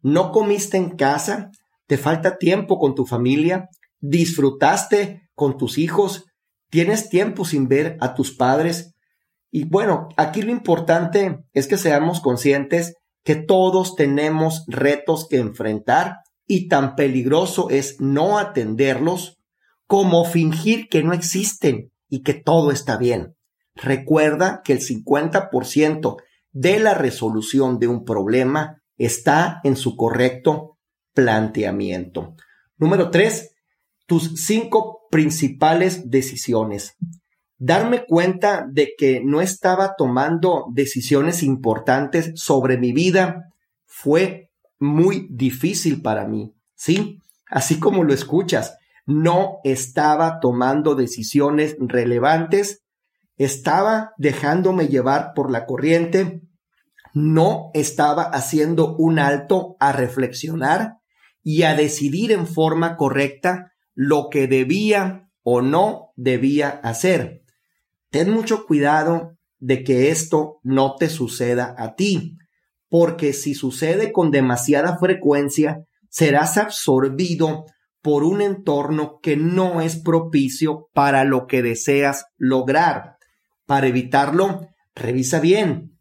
No 0.00 0.30
comiste 0.32 0.76
en 0.76 0.90
casa, 0.90 1.50
te 1.86 1.98
falta 1.98 2.38
tiempo 2.38 2.78
con 2.78 2.94
tu 2.94 3.06
familia, 3.06 3.68
disfrutaste 4.00 5.22
con 5.34 5.56
tus 5.56 5.78
hijos, 5.78 6.26
tienes 6.70 7.08
tiempo 7.08 7.44
sin 7.44 7.68
ver 7.68 7.96
a 8.00 8.14
tus 8.14 8.34
padres. 8.34 8.94
Y 9.50 9.64
bueno, 9.64 10.08
aquí 10.16 10.42
lo 10.42 10.52
importante 10.52 11.38
es 11.52 11.66
que 11.66 11.78
seamos 11.78 12.20
conscientes 12.20 12.94
que 13.24 13.36
todos 13.36 13.94
tenemos 13.94 14.64
retos 14.68 15.26
que 15.28 15.38
enfrentar 15.38 16.18
y 16.46 16.68
tan 16.68 16.94
peligroso 16.94 17.68
es 17.70 18.00
no 18.00 18.38
atenderlos 18.38 19.38
como 19.86 20.24
fingir 20.24 20.88
que 20.88 21.02
no 21.02 21.12
existen 21.12 21.90
y 22.08 22.22
que 22.22 22.34
todo 22.34 22.70
está 22.70 22.96
bien. 22.96 23.34
Recuerda 23.74 24.62
que 24.64 24.72
el 24.72 24.80
50% 24.80 26.16
de 26.52 26.80
la 26.80 26.94
resolución 26.94 27.78
de 27.78 27.88
un 27.88 28.04
problema 28.04 28.82
está 28.98 29.60
en 29.64 29.76
su 29.76 29.96
correcto 29.96 30.78
planteamiento. 31.14 32.34
Número 32.76 33.10
tres, 33.10 33.54
tus 34.06 34.44
cinco 34.44 35.06
principales 35.10 36.10
decisiones. 36.10 36.96
Darme 37.56 38.04
cuenta 38.06 38.66
de 38.70 38.92
que 38.96 39.20
no 39.24 39.40
estaba 39.40 39.94
tomando 39.96 40.66
decisiones 40.72 41.42
importantes 41.42 42.32
sobre 42.34 42.78
mi 42.78 42.92
vida 42.92 43.46
fue 43.84 44.50
muy 44.78 45.26
difícil 45.30 46.02
para 46.02 46.26
mí. 46.26 46.54
Sí, 46.74 47.18
así 47.50 47.80
como 47.80 48.04
lo 48.04 48.14
escuchas, 48.14 48.76
no 49.06 49.58
estaba 49.64 50.38
tomando 50.38 50.94
decisiones 50.94 51.76
relevantes, 51.80 52.84
estaba 53.36 54.12
dejándome 54.18 54.88
llevar 54.88 55.32
por 55.34 55.50
la 55.50 55.66
corriente, 55.66 56.42
no 57.14 57.70
estaba 57.74 58.22
haciendo 58.22 58.96
un 58.96 59.18
alto 59.18 59.76
a 59.80 59.92
reflexionar 59.92 60.96
y 61.42 61.62
a 61.62 61.74
decidir 61.74 62.32
en 62.32 62.46
forma 62.46 62.96
correcta 62.96 63.72
lo 63.94 64.28
que 64.30 64.46
debía 64.46 65.28
o 65.42 65.62
no 65.62 66.12
debía 66.16 66.68
hacer. 66.68 67.42
Ten 68.10 68.30
mucho 68.30 68.66
cuidado 68.66 69.38
de 69.58 69.82
que 69.82 70.10
esto 70.10 70.60
no 70.62 70.94
te 70.96 71.08
suceda 71.08 71.74
a 71.76 71.94
ti, 71.94 72.36
porque 72.88 73.32
si 73.32 73.54
sucede 73.54 74.12
con 74.12 74.30
demasiada 74.30 74.98
frecuencia, 74.98 75.84
serás 76.08 76.56
absorbido 76.56 77.64
por 78.00 78.24
un 78.24 78.40
entorno 78.40 79.18
que 79.22 79.36
no 79.36 79.80
es 79.80 80.00
propicio 80.00 80.88
para 80.94 81.24
lo 81.24 81.46
que 81.46 81.62
deseas 81.62 82.26
lograr. 82.36 83.16
Para 83.66 83.88
evitarlo, 83.88 84.68
revisa 84.94 85.40
bien. 85.40 85.97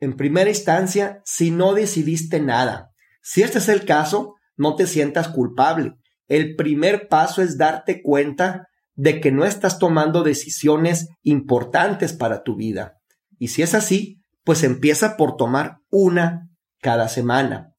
En 0.00 0.16
primera 0.16 0.50
instancia, 0.50 1.20
si 1.24 1.50
no 1.50 1.74
decidiste 1.74 2.40
nada. 2.40 2.90
Si 3.22 3.42
este 3.42 3.58
es 3.58 3.68
el 3.68 3.84
caso, 3.84 4.34
no 4.56 4.74
te 4.76 4.86
sientas 4.86 5.28
culpable. 5.28 5.94
El 6.26 6.56
primer 6.56 7.08
paso 7.08 7.42
es 7.42 7.58
darte 7.58 8.02
cuenta 8.02 8.68
de 8.94 9.20
que 9.20 9.32
no 9.32 9.44
estás 9.44 9.78
tomando 9.78 10.22
decisiones 10.22 11.08
importantes 11.22 12.12
para 12.12 12.42
tu 12.42 12.56
vida. 12.56 12.94
Y 13.38 13.48
si 13.48 13.62
es 13.62 13.74
así, 13.74 14.20
pues 14.44 14.62
empieza 14.62 15.16
por 15.16 15.36
tomar 15.36 15.78
una 15.90 16.48
cada 16.80 17.08
semana. 17.08 17.72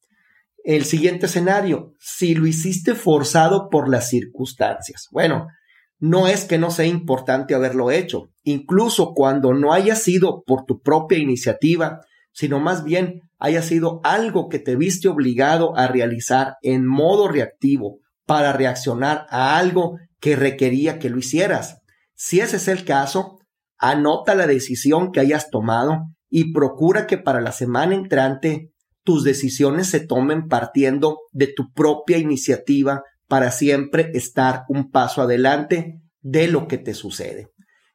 El 0.64 0.86
siguiente 0.86 1.26
escenario, 1.26 1.94
si 2.00 2.36
lo 2.36 2.48
hiciste 2.48 2.96
forzado 2.96 3.70
por 3.70 3.90
las 3.90 4.10
circunstancias. 4.10 5.08
Bueno, 5.12 5.48
no 6.00 6.28
es 6.28 6.46
que 6.46 6.58
no 6.58 6.72
sea 6.72 6.86
importante 6.86 7.56
haberlo 7.56 7.92
hecho, 7.92 8.30
incluso 8.44 9.14
cuando 9.14 9.54
no 9.54 9.74
haya 9.74 9.96
sido 9.96 10.44
por 10.46 10.66
tu 10.66 10.82
propia 10.82 11.18
iniciativa, 11.18 12.02
sino 12.32 12.60
más 12.60 12.84
bien 12.84 13.22
haya 13.38 13.62
sido 13.62 14.02
algo 14.04 14.50
que 14.50 14.60
te 14.60 14.76
viste 14.76 15.08
obligado 15.08 15.76
a 15.78 15.88
realizar 15.88 16.56
en 16.62 16.86
modo 16.86 17.28
reactivo 17.28 18.00
para 18.26 18.54
reaccionar 18.54 19.26
a 19.30 19.58
algo 19.58 19.98
que 20.20 20.36
requería 20.36 21.00
que 21.00 21.10
lo 21.10 21.18
hicieras. 21.18 21.78
Si 22.14 22.42
ese 22.42 22.58
es 22.58 22.68
el 22.68 22.86
caso, 22.86 23.40
anota 23.78 24.36
la 24.36 24.46
decisión 24.46 25.12
que 25.12 25.22
hayas 25.22 25.50
tomado 25.50 25.98
y 26.30 26.54
procura 26.54 27.08
que 27.08 27.18
para 27.18 27.42
la 27.42 27.52
semana 27.52 27.96
entrante 27.96 28.72
tus 29.04 29.24
decisiones 29.24 29.88
se 29.88 30.02
tomen 30.02 30.48
partiendo 30.48 31.18
de 31.32 31.48
tu 31.48 31.72
propia 31.72 32.18
iniciativa 32.18 33.02
para 33.28 33.52
siempre 33.52 34.12
estar 34.14 34.64
un 34.68 34.92
paso 34.92 35.22
adelante 35.22 36.02
de 36.22 36.48
lo 36.48 36.68
que 36.68 36.78
te 36.78 36.94
sucede. 36.94 37.48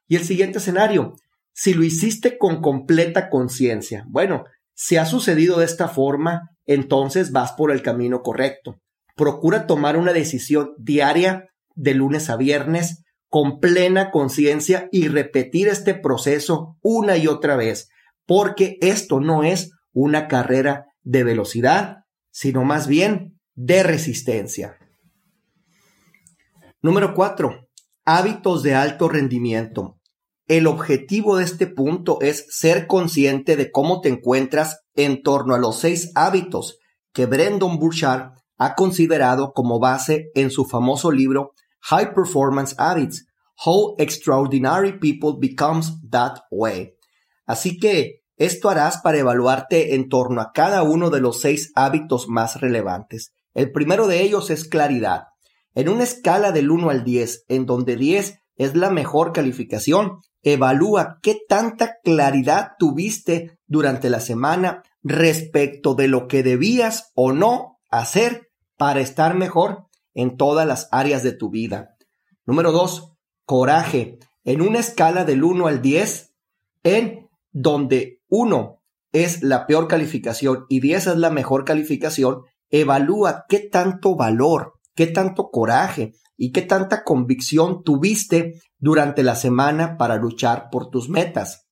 Y 0.07 0.15
el 0.15 0.23
siguiente 0.23 0.57
escenario, 0.57 1.13
si 1.57 1.73
lo 1.73 1.85
hiciste 1.85 2.37
con 2.37 2.61
completa 2.61 3.29
conciencia, 3.29 4.03
bueno, 4.09 4.43
si 4.73 4.97
ha 4.97 5.05
sucedido 5.05 5.59
de 5.59 5.65
esta 5.65 5.87
forma, 5.87 6.49
entonces 6.65 7.31
vas 7.31 7.53
por 7.53 7.71
el 7.71 7.81
camino 7.81 8.23
correcto. 8.23 8.75
Procura 9.15 9.65
tomar 9.65 9.95
una 9.95 10.11
decisión 10.11 10.73
diaria 10.77 11.47
de 11.73 11.93
lunes 11.93 12.29
a 12.29 12.35
viernes 12.35 13.05
con 13.29 13.61
plena 13.61 14.11
conciencia 14.11 14.89
y 14.91 15.07
repetir 15.07 15.69
este 15.69 15.93
proceso 15.95 16.77
una 16.81 17.15
y 17.15 17.27
otra 17.27 17.55
vez, 17.55 17.87
porque 18.25 18.77
esto 18.81 19.21
no 19.21 19.43
es 19.43 19.71
una 19.93 20.27
carrera 20.27 20.87
de 21.03 21.23
velocidad, 21.23 21.99
sino 22.31 22.65
más 22.65 22.87
bien 22.87 23.39
de 23.53 23.81
resistencia. 23.81 24.77
Número 26.81 27.13
cuatro, 27.13 27.69
hábitos 28.03 28.61
de 28.61 28.75
alto 28.75 29.07
rendimiento. 29.07 29.94
El 30.47 30.67
objetivo 30.67 31.37
de 31.37 31.43
este 31.43 31.65
punto 31.65 32.19
es 32.21 32.45
ser 32.49 32.85
consciente 32.85 33.55
de 33.55 33.71
cómo 33.71 34.01
te 34.01 34.09
encuentras 34.09 34.81
en 34.93 35.23
torno 35.23 35.55
a 35.55 35.57
los 35.57 35.79
seis 35.79 36.11
hábitos 36.13 36.77
que 37.13 37.25
Brendan 37.25 37.79
Burchard 37.79 38.33
ha 38.57 38.75
considerado 38.75 39.53
como 39.53 39.79
base 39.79 40.29
en 40.35 40.51
su 40.51 40.65
famoso 40.65 41.11
libro 41.11 41.53
High 41.81 42.13
Performance 42.13 42.75
Habits, 42.77 43.25
How 43.65 43.95
Extraordinary 43.97 44.99
People 44.99 45.33
Becomes 45.39 45.93
That 46.11 46.41
Way. 46.51 46.93
Así 47.47 47.79
que 47.79 48.21
esto 48.37 48.69
harás 48.69 48.97
para 48.97 49.17
evaluarte 49.17 49.95
en 49.95 50.09
torno 50.09 50.41
a 50.41 50.51
cada 50.53 50.83
uno 50.83 51.09
de 51.09 51.21
los 51.21 51.41
seis 51.41 51.71
hábitos 51.73 52.27
más 52.27 52.61
relevantes. 52.61 53.33
El 53.55 53.71
primero 53.71 54.07
de 54.07 54.21
ellos 54.21 54.51
es 54.51 54.65
claridad. 54.65 55.23
En 55.73 55.89
una 55.89 56.03
escala 56.03 56.51
del 56.51 56.69
1 56.69 56.89
al 56.91 57.03
10, 57.03 57.45
en 57.47 57.65
donde 57.65 57.95
10 57.95 58.39
es 58.57 58.75
la 58.75 58.89
mejor 58.89 59.33
calificación, 59.33 60.19
evalúa 60.45 61.17
qué 61.23 61.39
tanta 61.49 61.97
claridad 62.03 62.73
tuviste 62.77 63.59
durante 63.65 64.11
la 64.11 64.19
semana 64.19 64.83
respecto 65.01 65.95
de 65.95 66.07
lo 66.07 66.27
que 66.27 66.43
debías 66.43 67.11
o 67.15 67.33
no 67.33 67.79
hacer 67.89 68.51
para 68.77 69.01
estar 69.01 69.35
mejor 69.35 69.87
en 70.13 70.37
todas 70.37 70.67
las 70.67 70.87
áreas 70.91 71.23
de 71.23 71.33
tu 71.33 71.49
vida. 71.49 71.95
Número 72.45 72.71
2. 72.71 73.13
Coraje. 73.45 74.19
En 74.43 74.61
una 74.61 74.79
escala 74.79 75.25
del 75.25 75.43
1 75.43 75.65
al 75.65 75.81
10, 75.81 76.35
en 76.83 77.27
donde 77.51 78.21
1 78.29 78.83
es 79.13 79.41
la 79.41 79.65
peor 79.65 79.87
calificación 79.87 80.65
y 80.69 80.79
10 80.79 81.07
es 81.07 81.17
la 81.17 81.31
mejor 81.31 81.65
calificación, 81.65 82.41
evalúa 82.69 83.45
qué 83.49 83.59
tanto 83.59 84.15
valor, 84.15 84.73
qué 84.93 85.07
tanto 85.07 85.49
coraje 85.49 86.13
y 86.37 86.51
qué 86.51 86.61
tanta 86.61 87.03
convicción 87.03 87.83
tuviste 87.83 88.53
durante 88.77 89.23
la 89.23 89.35
semana 89.35 89.97
para 89.97 90.15
luchar 90.17 90.69
por 90.71 90.89
tus 90.89 91.09
metas. 91.09 91.67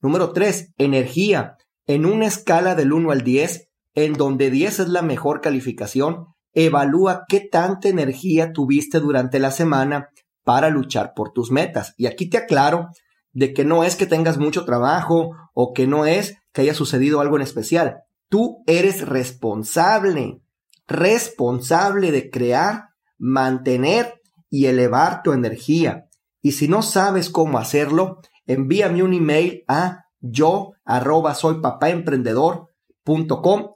Número 0.00 0.32
3. 0.32 0.74
Energía. 0.78 1.56
En 1.86 2.06
una 2.06 2.26
escala 2.26 2.74
del 2.74 2.92
1 2.92 3.10
al 3.10 3.22
10, 3.22 3.68
en 3.94 4.12
donde 4.14 4.50
10 4.50 4.80
es 4.80 4.88
la 4.88 5.02
mejor 5.02 5.40
calificación, 5.40 6.26
evalúa 6.52 7.24
qué 7.28 7.40
tanta 7.40 7.88
energía 7.88 8.52
tuviste 8.52 9.00
durante 9.00 9.38
la 9.38 9.50
semana 9.50 10.08
para 10.44 10.70
luchar 10.70 11.12
por 11.14 11.32
tus 11.32 11.50
metas. 11.50 11.94
Y 11.96 12.06
aquí 12.06 12.28
te 12.28 12.38
aclaro 12.38 12.88
de 13.32 13.54
que 13.54 13.64
no 13.64 13.84
es 13.84 13.96
que 13.96 14.06
tengas 14.06 14.38
mucho 14.38 14.64
trabajo 14.64 15.30
o 15.54 15.72
que 15.72 15.86
no 15.86 16.04
es 16.04 16.36
que 16.52 16.62
haya 16.62 16.74
sucedido 16.74 17.20
algo 17.20 17.36
en 17.36 17.42
especial. 17.42 18.02
Tú 18.28 18.62
eres 18.66 19.06
responsable, 19.06 20.40
responsable 20.86 22.12
de 22.12 22.30
crear, 22.30 22.88
mantener 23.22 24.20
y 24.50 24.66
elevar 24.66 25.22
tu 25.22 25.32
energía. 25.32 26.08
Y 26.42 26.52
si 26.52 26.66
no 26.66 26.82
sabes 26.82 27.30
cómo 27.30 27.58
hacerlo, 27.58 28.18
envíame 28.46 29.04
un 29.04 29.14
email 29.14 29.62
a 29.68 30.06
yo 30.20 30.72
arroba 30.84 31.34
soy 31.34 31.60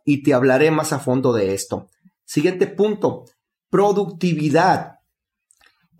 y 0.05 0.23
te 0.25 0.35
hablaré 0.35 0.71
más 0.73 0.93
a 0.93 0.99
fondo 0.99 1.33
de 1.33 1.55
esto. 1.55 1.89
Siguiente 2.25 2.67
punto, 2.67 3.25
productividad. 3.71 4.95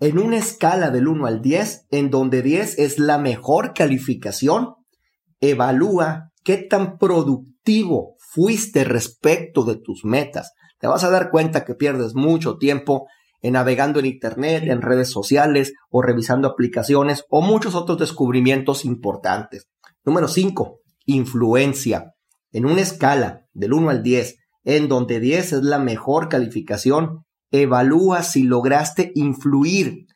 En 0.01 0.19
una 0.19 0.37
escala 0.37 0.89
del 0.91 1.07
1 1.07 1.25
al 1.25 1.41
10, 1.41 1.87
en 1.91 2.11
donde 2.11 2.41
10 2.41 2.79
es 2.79 2.99
la 2.99 3.17
mejor 3.17 3.73
calificación, 3.73 4.75
evalúa 5.39 6.33
qué 6.43 6.57
tan 6.57 6.97
productivo 6.97 8.15
fuiste 8.19 8.83
respecto 8.83 9.63
de 9.63 9.77
tus 9.77 10.03
metas. 10.03 10.51
Te 10.79 10.87
vas 10.87 11.05
a 11.05 11.09
dar 11.09 11.31
cuenta 11.31 11.63
que 11.63 11.75
pierdes 11.75 12.13
mucho 12.13 12.57
tiempo 12.57 13.07
en 13.41 13.53
navegando 13.53 13.99
en 13.99 14.07
Internet, 14.07 14.63
en 14.67 14.81
redes 14.81 15.09
sociales 15.09 15.73
o 15.89 16.01
revisando 16.01 16.47
aplicaciones 16.47 17.23
o 17.29 17.41
muchos 17.41 17.75
otros 17.75 17.97
descubrimientos 17.97 18.85
importantes. 18.85 19.67
Número 20.03 20.27
5. 20.27 20.79
Influencia. 21.05 22.13
En 22.51 22.65
una 22.65 22.81
escala 22.81 23.41
del 23.53 23.73
1 23.73 23.89
al 23.89 24.03
10, 24.03 24.37
en 24.63 24.87
donde 24.87 25.19
10 25.19 25.53
es 25.53 25.63
la 25.63 25.79
mejor 25.79 26.29
calificación, 26.29 27.25
evalúa 27.51 28.23
si 28.23 28.43
lograste 28.43 29.11
influir 29.15 30.07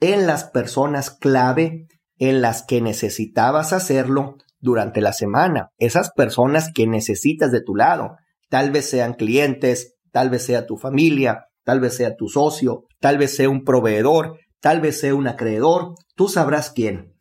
en 0.00 0.26
las 0.26 0.44
personas 0.44 1.10
clave 1.10 1.86
en 2.18 2.40
las 2.40 2.62
que 2.64 2.80
necesitabas 2.80 3.72
hacerlo 3.72 4.36
durante 4.60 5.00
la 5.00 5.12
semana. 5.12 5.70
Esas 5.78 6.10
personas 6.10 6.70
que 6.72 6.86
necesitas 6.86 7.52
de 7.52 7.62
tu 7.62 7.74
lado. 7.74 8.16
Tal 8.48 8.70
vez 8.70 8.88
sean 8.88 9.14
clientes, 9.14 9.96
tal 10.10 10.30
vez 10.30 10.44
sea 10.44 10.66
tu 10.66 10.76
familia, 10.76 11.47
tal 11.68 11.80
vez 11.80 11.96
sea 11.96 12.16
tu 12.16 12.30
socio, 12.30 12.86
tal 12.98 13.18
vez 13.18 13.36
sea 13.36 13.50
un 13.50 13.62
proveedor, 13.62 14.38
tal 14.58 14.80
vez 14.80 15.00
sea 15.00 15.14
un 15.14 15.28
acreedor, 15.28 15.96
tú 16.14 16.26
sabrás 16.26 16.70
quién. 16.70 17.12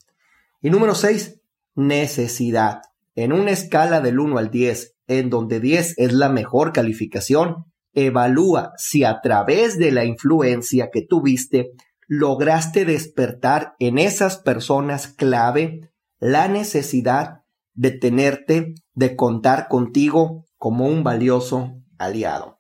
Y 0.62 0.70
número 0.70 0.96
6, 0.96 1.42
necesidad. 1.76 2.80
En 3.14 3.34
una 3.34 3.52
escala 3.52 4.00
del 4.00 4.22
1 4.22 4.38
al 4.38 4.50
10, 4.50 4.96
en 5.08 5.30
donde 5.30 5.60
10 5.60 5.96
es 5.98 6.14
la 6.14 6.30
mejor 6.30 6.72
calificación, 6.72 7.66
evalúa 7.94 8.72
si 8.78 9.04
a 9.04 9.20
través 9.20 9.78
de 9.78 9.92
la 9.92 10.06
influencia 10.06 10.92
que 10.94 11.02
tuviste 11.02 11.72
lograste 12.08 12.86
despertar 12.86 13.74
en 13.80 13.98
esas 13.98 14.38
personas 14.38 15.10
clave 15.10 15.92
la 16.20 16.48
necesidad 16.48 17.42
de 17.74 17.92
tenerte, 17.92 18.76
de 18.94 19.18
contar 19.18 19.68
contigo 19.68 20.46
como 20.56 20.88
un 20.88 21.04
valioso 21.04 21.82
aliado. 21.98 22.57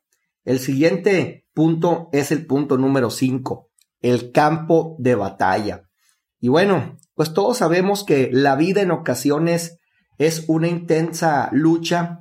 El 0.47 0.59
siguiente 0.59 1.45
punto 1.53 2.07
es 2.13 2.31
el 2.31 2.45
punto 2.45 2.77
número 2.77 3.09
5, 3.09 3.69
el 3.99 4.31
campo 4.31 4.95
de 4.97 5.13
batalla. 5.13 5.89
Y 6.39 6.47
bueno, 6.47 6.95
pues 7.15 7.33
todos 7.33 7.57
sabemos 7.57 8.05
que 8.05 8.29
la 8.31 8.55
vida 8.55 8.81
en 8.81 8.91
ocasiones 8.91 9.77
es 10.17 10.45
una 10.47 10.69
intensa 10.69 11.49
lucha 11.51 12.19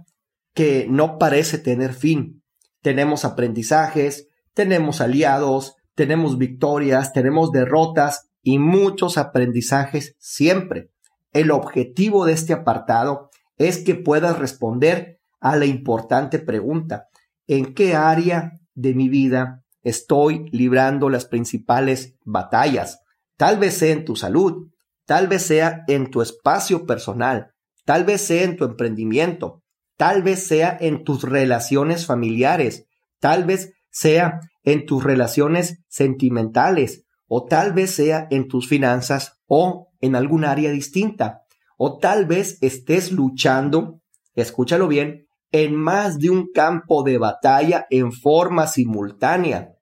que 0.55 0.89
no 0.91 1.19
parece 1.19 1.59
tener 1.59 1.95
fin. 1.95 2.43
Tenemos 2.83 3.25
aprendizajes, 3.25 4.27
tenemos 4.55 5.01
aliados, 5.01 5.77
tenemos 5.95 6.37
victorias, 6.37 7.13
tenemos 7.13 7.53
derrotas 7.53 8.29
y 8.43 8.59
muchos 8.59 9.19
aprendizajes 9.19 10.17
siempre. 10.19 10.91
El 11.33 11.53
objetivo 11.53 12.27
de 12.27 12.33
este 12.33 12.55
apartado 12.55 13.31
es 13.57 13.79
que 13.79 13.95
puedas 13.95 14.37
responder 14.37 15.21
a 15.39 15.55
la 15.55 15.67
importante 15.67 16.41
pregunta, 16.41 17.07
¿en 17.47 17.75
qué 17.75 17.95
área 17.95 18.53
de 18.75 18.95
mi 18.95 19.09
vida 19.09 19.65
estoy 19.83 20.49
librando 20.51 21.09
las 21.09 21.27
principales 21.27 22.17
batallas? 22.25 23.01
Tal 23.37 23.59
vez 23.59 23.75
sea 23.75 23.93
en 23.93 24.05
tu 24.05 24.17
salud, 24.17 24.71
tal 25.05 25.29
vez 25.29 25.43
sea 25.43 25.85
en 25.87 26.11
tu 26.11 26.23
espacio 26.23 26.87
personal, 26.87 27.53
tal 27.85 28.05
vez 28.05 28.23
sea 28.23 28.43
en 28.45 28.57
tu 28.57 28.65
emprendimiento, 28.65 29.63
tal 29.97 30.23
vez 30.23 30.47
sea 30.47 30.77
en 30.81 31.05
tus 31.05 31.23
relaciones 31.23 32.07
familiares, 32.07 32.87
tal 33.21 33.45
vez 33.45 33.73
sea 33.91 34.41
en 34.65 34.85
tus 34.85 35.03
relaciones 35.05 35.85
sentimentales, 35.89 37.05
o 37.29 37.45
tal 37.45 37.73
vez 37.73 37.93
sea 37.93 38.27
en 38.31 38.49
tus 38.49 38.69
finanzas 38.69 39.41
o 39.47 39.89
en 40.01 40.17
algún 40.17 40.45
área 40.45 40.71
distinta, 40.71 41.43
o 41.77 41.99
tal 41.99 42.27
vez 42.27 42.59
estés 42.61 43.13
luchando, 43.13 44.01
escúchalo 44.35 44.89
bien, 44.89 45.26
en 45.65 45.75
más 45.75 46.19
de 46.19 46.29
un 46.29 46.53
campo 46.53 47.03
de 47.03 47.17
batalla 47.17 47.87
en 47.89 48.13
forma 48.13 48.67
simultánea. 48.67 49.73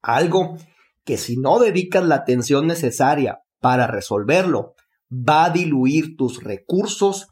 Algo 0.00 0.56
que 1.04 1.18
si 1.18 1.36
no 1.36 1.58
dedicas 1.58 2.02
la 2.04 2.14
atención 2.14 2.66
necesaria 2.66 3.40
para 3.60 3.86
resolverlo, 3.86 4.74
va 5.10 5.44
a 5.44 5.50
diluir 5.50 6.16
tus 6.16 6.42
recursos 6.42 7.28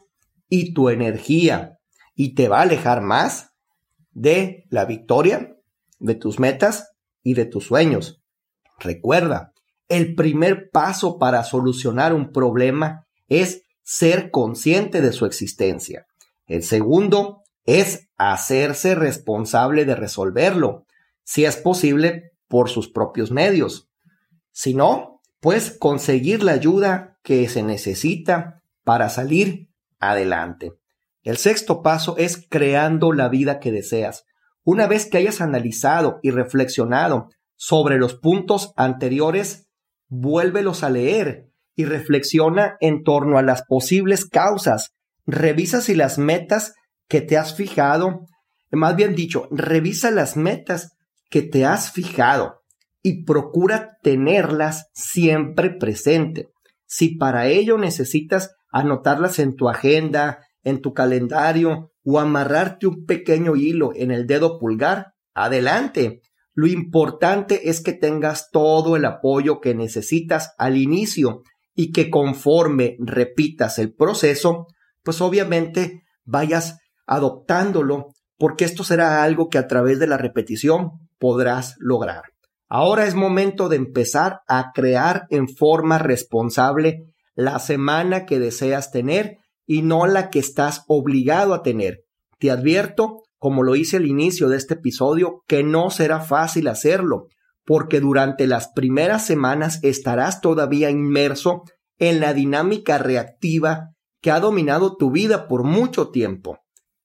y 0.49 0.75
tu 0.75 0.91
energía 0.91 1.79
y 2.15 2.35
te 2.35 2.49
va 2.49 2.59
a 2.59 2.63
alejar 2.63 3.01
más 3.01 3.53
de 4.11 4.65
la 4.69 4.85
victoria, 4.85 5.57
de 5.99 6.15
tus 6.17 6.39
metas 6.39 6.93
y 7.23 7.33
de 7.33 7.47
tus 7.47 7.65
sueños. 7.65 8.23
Recuerda, 8.79 9.53
el 9.89 10.15
primer 10.15 10.69
paso 10.71 11.19
para 11.19 11.43
solucionar 11.45 12.13
un 12.13 12.31
problema 12.31 13.07
es 13.27 13.63
ser 13.83 14.31
consciente 14.31 15.01
de 15.01 15.13
su 15.13 15.25
existencia. 15.25 16.05
El 16.47 16.63
segundo 16.63 17.44
es 17.65 18.09
hacerse 18.17 18.95
responsable 18.95 19.85
de 19.85 19.97
resolverlo, 19.97 20.87
si 21.23 21.45
es 21.45 21.57
posible, 21.57 22.33
por 22.49 22.69
sus 22.69 22.89
propios 22.89 23.31
medios. 23.31 23.89
Si 24.53 24.75
no, 24.75 25.21
pues 25.41 25.77
conseguir 25.79 26.43
la 26.43 26.53
ayuda 26.53 27.19
que 27.23 27.49
se 27.49 27.63
necesita 27.63 28.63
para 28.85 29.09
salir 29.09 29.69
adelante. 29.99 30.73
El 31.23 31.39
sexto 31.39 31.83
paso 31.83 32.17
es 32.19 32.47
creando 32.49 33.13
la 33.13 33.29
vida 33.29 33.59
que 33.59 33.73
deseas. 33.73 34.27
Una 34.63 34.87
vez 34.87 35.07
que 35.07 35.19
hayas 35.19 35.41
analizado 35.41 36.21
y 36.23 36.31
reflexionado 36.31 37.31
sobre 37.57 37.99
los 37.99 38.15
puntos 38.15 38.73
anteriores, 38.77 39.69
vuélvelos 40.09 40.83
a 40.83 40.91
leer 40.91 41.51
y 41.75 41.87
reflexiona 41.87 42.77
en 42.81 43.03
torno 43.05 43.39
a 43.39 43.43
las 43.43 43.63
posibles 43.63 44.27
causas. 44.27 44.95
Revisa 45.27 45.81
si 45.81 45.95
las 45.95 46.19
metas 46.19 46.75
que 47.09 47.21
te 47.21 47.37
has 47.37 47.55
fijado, 47.55 48.27
más 48.71 48.97
bien 48.97 49.15
dicho, 49.15 49.49
revisa 49.51 50.11
las 50.11 50.37
metas 50.37 50.97
que 51.31 51.43
te 51.43 51.65
has 51.65 51.91
fijado 51.93 52.61
y 53.03 53.25
procura 53.25 53.99
tenerlas 54.03 54.89
siempre 54.95 55.71
presente. 55.71 56.49
Si 56.87 57.17
para 57.17 57.49
ello 57.49 57.79
necesitas 57.79 58.55
anotarlas 58.71 59.39
en 59.39 59.57
tu 59.57 59.69
agenda, 59.69 60.39
en 60.63 60.81
tu 60.81 60.93
calendario 60.95 61.93
o 62.05 62.19
amarrarte 62.19 62.87
un 62.87 63.05
pequeño 63.05 63.57
hilo 63.57 63.93
en 63.95 64.11
el 64.11 64.27
dedo 64.27 64.59
pulgar, 64.59 65.13
adelante. 65.35 66.21
Lo 66.55 66.67
importante 66.67 67.69
es 67.69 67.83
que 67.83 67.93
tengas 67.93 68.51
todo 68.51 68.97
el 68.97 69.05
apoyo 69.05 69.61
que 69.61 69.75
necesitas 69.75 70.55
al 70.57 70.77
inicio 70.77 71.43
y 71.75 71.91
que 71.93 72.11
conforme 72.11 72.97
repitas 73.01 73.79
el 73.79 73.93
proceso, 73.93 74.69
pues 75.03 75.21
obviamente 75.21 76.03
vayas 76.25 76.79
adoptándolo, 77.07 78.09
porque 78.39 78.65
esto 78.65 78.85
será 78.85 79.23
algo 79.23 79.49
que 79.49 79.59
a 79.59 79.67
través 79.67 79.99
de 79.99 80.07
la 80.07 80.17
repetición 80.17 80.91
podrás 81.19 81.77
lograr. 81.79 82.23
Ahora 82.69 83.07
es 83.07 83.15
momento 83.15 83.69
de 83.69 83.77
empezar 83.77 84.41
a 84.49 84.73
crear 84.75 85.27
en 85.31 85.49
forma 85.49 85.99
responsable 85.99 87.05
la 87.35 87.59
semana 87.59 88.27
que 88.27 88.39
deseas 88.39 88.91
tener 88.91 89.39
y 89.67 89.83
no 89.83 90.07
la 90.07 90.31
que 90.31 90.39
estás 90.39 90.85
obligado 90.89 91.55
a 91.55 91.63
tener. 91.63 92.01
Te 92.39 92.51
advierto, 92.51 93.23
como 93.39 93.63
lo 93.63 93.77
hice 93.77 93.99
al 93.99 94.07
inicio 94.07 94.49
de 94.49 94.57
este 94.57 94.75
episodio, 94.75 95.43
que 95.47 95.63
no 95.63 95.91
será 95.91 96.21
fácil 96.21 96.69
hacerlo, 96.69 97.27
porque 97.65 98.01
durante 98.01 98.47
las 98.47 98.69
primeras 98.75 99.25
semanas 99.27 99.79
estarás 99.83 100.41
todavía 100.41 100.91
inmerso 100.91 101.63
en 101.99 102.21
la 102.21 102.35
dinámica 102.35 102.99
reactiva 102.99 103.91
que 104.21 104.31
ha 104.31 104.41
dominado 104.41 104.97
tu 104.97 105.11
vida 105.11 105.49
por 105.49 105.65
mucho 105.65 106.11
tiempo. 106.11 106.59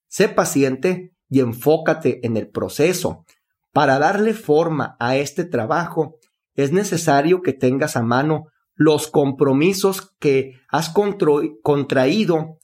Sé 0.09 0.27
paciente 0.27 1.13
y 1.29 1.39
enfócate 1.39 2.25
en 2.25 2.35
el 2.35 2.49
proceso. 2.49 3.25
Para 3.71 3.99
darle 3.99 4.33
forma 4.33 4.97
a 4.99 5.15
este 5.15 5.45
trabajo, 5.45 6.17
es 6.55 6.71
necesario 6.71 7.41
que 7.41 7.53
tengas 7.53 7.95
a 7.95 8.01
mano 8.01 8.47
los 8.75 9.07
compromisos 9.07 10.13
que 10.19 10.59
has 10.67 10.91
contraído 11.61 12.57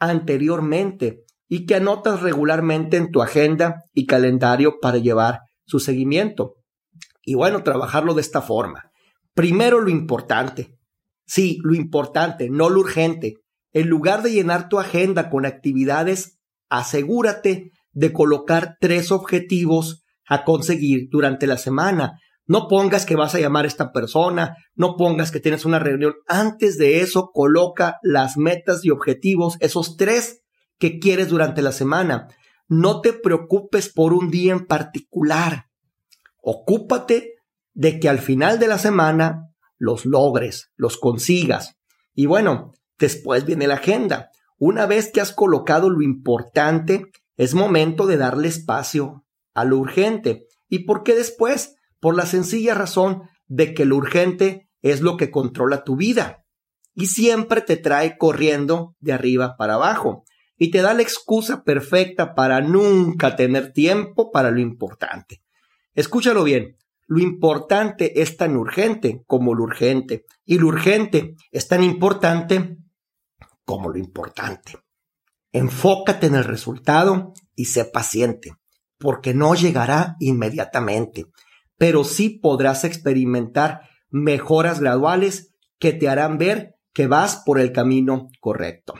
anteriormente 0.00 1.24
y 1.48 1.66
que 1.66 1.76
anotas 1.76 2.20
regularmente 2.20 2.96
en 2.96 3.10
tu 3.10 3.22
agenda 3.22 3.84
y 3.94 4.06
calendario 4.06 4.80
para 4.80 4.98
llevar 4.98 5.40
su 5.64 5.78
seguimiento. 5.78 6.56
Y 7.22 7.34
bueno, 7.34 7.62
trabajarlo 7.62 8.14
de 8.14 8.22
esta 8.22 8.42
forma. 8.42 8.90
Primero 9.34 9.80
lo 9.80 9.90
importante. 9.90 10.78
Sí, 11.26 11.58
lo 11.62 11.74
importante, 11.74 12.50
no 12.50 12.70
lo 12.70 12.80
urgente. 12.80 13.36
En 13.72 13.88
lugar 13.88 14.22
de 14.22 14.32
llenar 14.32 14.68
tu 14.68 14.78
agenda 14.78 15.30
con 15.30 15.46
actividades, 15.46 16.37
asegúrate 16.68 17.72
de 17.92 18.12
colocar 18.12 18.76
tres 18.80 19.10
objetivos 19.10 20.04
a 20.26 20.44
conseguir 20.44 21.08
durante 21.10 21.46
la 21.46 21.56
semana 21.56 22.18
no 22.48 22.66
pongas 22.66 23.04
que 23.04 23.14
vas 23.14 23.34
a 23.34 23.38
llamar 23.38 23.66
a 23.66 23.68
esta 23.68 23.92
persona, 23.92 24.56
no 24.74 24.96
pongas 24.96 25.30
que 25.30 25.38
tienes 25.38 25.66
una 25.66 25.78
reunión. 25.78 26.14
Antes 26.26 26.78
de 26.78 27.02
eso, 27.02 27.30
coloca 27.30 27.98
las 28.02 28.38
metas 28.38 28.86
y 28.86 28.90
objetivos, 28.90 29.58
esos 29.60 29.98
tres 29.98 30.42
que 30.78 30.98
quieres 30.98 31.28
durante 31.28 31.60
la 31.60 31.72
semana. 31.72 32.28
No 32.66 33.02
te 33.02 33.12
preocupes 33.12 33.90
por 33.90 34.14
un 34.14 34.30
día 34.30 34.52
en 34.52 34.66
particular. 34.66 35.66
Ocúpate 36.40 37.34
de 37.74 38.00
que 38.00 38.08
al 38.08 38.18
final 38.18 38.58
de 38.58 38.68
la 38.68 38.78
semana 38.78 39.50
los 39.76 40.06
logres, 40.06 40.72
los 40.74 40.96
consigas. 40.96 41.76
Y 42.14 42.24
bueno, 42.24 42.72
después 42.98 43.44
viene 43.44 43.66
la 43.66 43.74
agenda. 43.74 44.30
Una 44.58 44.86
vez 44.86 45.10
que 45.12 45.20
has 45.20 45.32
colocado 45.32 45.88
lo 45.88 46.02
importante, 46.02 47.10
es 47.36 47.54
momento 47.54 48.06
de 48.06 48.16
darle 48.16 48.48
espacio 48.48 49.24
a 49.54 49.64
lo 49.64 49.78
urgente. 49.78 50.48
¿Y 50.68 50.80
por 50.80 51.02
qué 51.02 51.14
después? 51.14 51.78
por 52.00 52.16
la 52.16 52.26
sencilla 52.26 52.74
razón 52.74 53.22
de 53.46 53.74
que 53.74 53.84
lo 53.84 53.96
urgente 53.96 54.68
es 54.82 55.00
lo 55.00 55.16
que 55.16 55.30
controla 55.30 55.84
tu 55.84 55.96
vida 55.96 56.44
y 56.94 57.06
siempre 57.06 57.60
te 57.60 57.76
trae 57.76 58.18
corriendo 58.18 58.96
de 59.00 59.12
arriba 59.12 59.56
para 59.56 59.74
abajo 59.74 60.24
y 60.56 60.70
te 60.70 60.82
da 60.82 60.94
la 60.94 61.02
excusa 61.02 61.62
perfecta 61.64 62.34
para 62.34 62.60
nunca 62.60 63.36
tener 63.36 63.72
tiempo 63.72 64.30
para 64.30 64.50
lo 64.50 64.60
importante. 64.60 65.42
Escúchalo 65.94 66.44
bien, 66.44 66.76
lo 67.06 67.20
importante 67.20 68.20
es 68.20 68.36
tan 68.36 68.56
urgente 68.56 69.22
como 69.26 69.54
lo 69.54 69.64
urgente 69.64 70.26
y 70.44 70.58
lo 70.58 70.68
urgente 70.68 71.36
es 71.50 71.68
tan 71.68 71.82
importante 71.82 72.76
como 73.68 73.90
lo 73.90 73.98
importante. 73.98 74.78
Enfócate 75.52 76.26
en 76.26 76.36
el 76.36 76.44
resultado 76.44 77.34
y 77.54 77.66
sé 77.66 77.84
paciente, 77.84 78.54
porque 78.98 79.34
no 79.34 79.54
llegará 79.54 80.16
inmediatamente 80.18 81.26
pero 81.78 82.04
sí 82.04 82.28
podrás 82.28 82.84
experimentar 82.84 83.88
mejoras 84.10 84.80
graduales 84.80 85.54
que 85.78 85.92
te 85.92 86.08
harán 86.08 86.36
ver 86.36 86.74
que 86.92 87.06
vas 87.06 87.42
por 87.46 87.60
el 87.60 87.72
camino 87.72 88.28
correcto. 88.40 88.94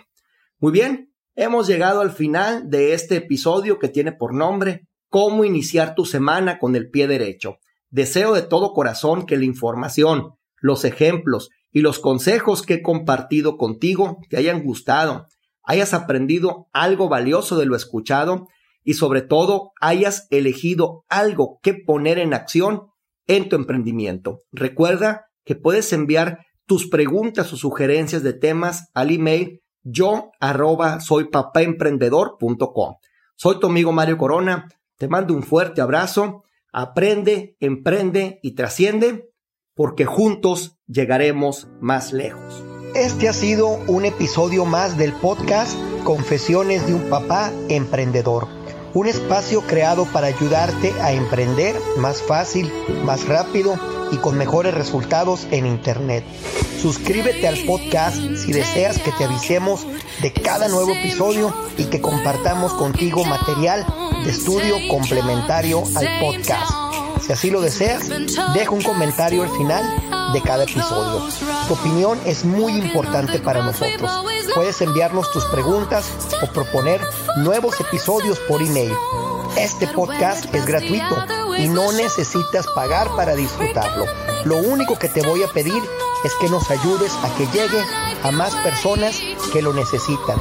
Muy 0.60 0.72
bien, 0.72 1.12
hemos 1.34 1.66
llegado 1.66 2.00
al 2.00 2.12
final 2.12 2.70
de 2.70 2.94
este 2.94 3.16
episodio 3.16 3.78
que 3.78 3.88
tiene 3.88 4.12
por 4.12 4.32
nombre 4.32 4.86
Cómo 5.10 5.46
iniciar 5.46 5.94
tu 5.94 6.04
semana 6.04 6.58
con 6.58 6.76
el 6.76 6.90
pie 6.90 7.06
derecho. 7.06 7.56
Deseo 7.88 8.34
de 8.34 8.42
todo 8.42 8.74
corazón 8.74 9.24
que 9.24 9.38
la 9.38 9.46
información, 9.46 10.34
los 10.60 10.84
ejemplos 10.84 11.48
y 11.72 11.80
los 11.80 11.98
consejos 11.98 12.62
que 12.62 12.74
he 12.74 12.82
compartido 12.82 13.56
contigo 13.56 14.18
te 14.28 14.36
hayan 14.36 14.62
gustado, 14.62 15.26
hayas 15.62 15.94
aprendido 15.94 16.68
algo 16.72 17.08
valioso 17.08 17.58
de 17.58 17.66
lo 17.66 17.76
escuchado 17.76 18.48
y 18.84 18.94
sobre 18.94 19.22
todo 19.22 19.72
hayas 19.80 20.26
elegido 20.30 21.04
algo 21.08 21.58
que 21.62 21.74
poner 21.74 22.18
en 22.18 22.32
acción 22.32 22.86
en 23.26 23.48
tu 23.48 23.56
emprendimiento. 23.56 24.38
Recuerda 24.50 25.26
que 25.44 25.56
puedes 25.56 25.92
enviar 25.92 26.46
tus 26.66 26.88
preguntas 26.88 27.52
o 27.52 27.56
sugerencias 27.56 28.22
de 28.22 28.32
temas 28.32 28.90
al 28.94 29.10
email 29.10 29.62
yo 29.82 30.32
arroba 30.40 31.00
soy 31.00 31.30
Soy 33.36 33.60
tu 33.60 33.66
amigo 33.66 33.92
Mario 33.92 34.18
Corona. 34.18 34.68
Te 34.96 35.08
mando 35.08 35.32
un 35.34 35.42
fuerte 35.42 35.80
abrazo. 35.80 36.44
Aprende, 36.72 37.56
emprende 37.60 38.38
y 38.42 38.54
trasciende 38.54 39.27
porque 39.78 40.04
juntos 40.04 40.76
llegaremos 40.88 41.68
más 41.80 42.12
lejos. 42.12 42.62
Este 42.94 43.28
ha 43.28 43.32
sido 43.32 43.78
un 43.86 44.04
episodio 44.04 44.64
más 44.64 44.98
del 44.98 45.12
podcast 45.12 45.78
Confesiones 46.02 46.86
de 46.86 46.94
un 46.94 47.08
papá 47.08 47.52
emprendedor 47.68 48.58
un 48.94 49.06
espacio 49.06 49.60
creado 49.62 50.06
para 50.06 50.28
ayudarte 50.28 50.92
a 51.00 51.12
emprender 51.12 51.76
más 51.98 52.22
fácil, 52.22 52.72
más 53.04 53.26
rápido 53.26 53.78
y 54.10 54.16
con 54.16 54.36
mejores 54.36 54.74
resultados 54.74 55.46
en 55.50 55.66
Internet. 55.66 56.24
Suscríbete 56.80 57.46
al 57.46 57.58
podcast 57.64 58.16
si 58.36 58.52
deseas 58.52 58.98
que 58.98 59.12
te 59.12 59.24
avisemos 59.24 59.86
de 60.22 60.32
cada 60.32 60.68
nuevo 60.68 60.92
episodio 60.92 61.54
y 61.76 61.84
que 61.84 62.00
compartamos 62.00 62.72
contigo 62.72 63.24
material 63.24 63.86
de 64.24 64.30
estudio 64.30 64.76
complementario 64.88 65.82
al 65.94 66.08
podcast. 66.20 66.87
Si 67.28 67.32
así 67.34 67.50
lo 67.50 67.60
deseas, 67.60 68.08
deja 68.54 68.70
un 68.70 68.80
comentario 68.80 69.42
al 69.42 69.50
final 69.50 70.32
de 70.32 70.40
cada 70.40 70.64
episodio. 70.64 71.28
Tu 71.66 71.74
opinión 71.74 72.18
es 72.24 72.46
muy 72.46 72.72
importante 72.72 73.38
para 73.38 73.62
nosotros. 73.62 74.10
Puedes 74.54 74.80
enviarnos 74.80 75.30
tus 75.30 75.44
preguntas 75.44 76.10
o 76.42 76.46
proponer 76.46 77.02
nuevos 77.36 77.78
episodios 77.82 78.38
por 78.48 78.62
email. 78.62 78.94
Este 79.58 79.86
podcast 79.88 80.46
es 80.54 80.64
gratuito 80.64 81.16
y 81.58 81.68
no 81.68 81.92
necesitas 81.92 82.66
pagar 82.68 83.14
para 83.14 83.34
disfrutarlo. 83.34 84.06
Lo 84.46 84.56
único 84.56 84.98
que 84.98 85.10
te 85.10 85.20
voy 85.20 85.42
a 85.42 85.48
pedir 85.48 85.82
es 86.24 86.32
que 86.40 86.48
nos 86.48 86.70
ayudes 86.70 87.12
a 87.22 87.28
que 87.36 87.44
llegue 87.48 87.82
a 88.22 88.30
más 88.30 88.54
personas 88.54 89.20
que 89.52 89.60
lo 89.60 89.74
necesitan. 89.74 90.38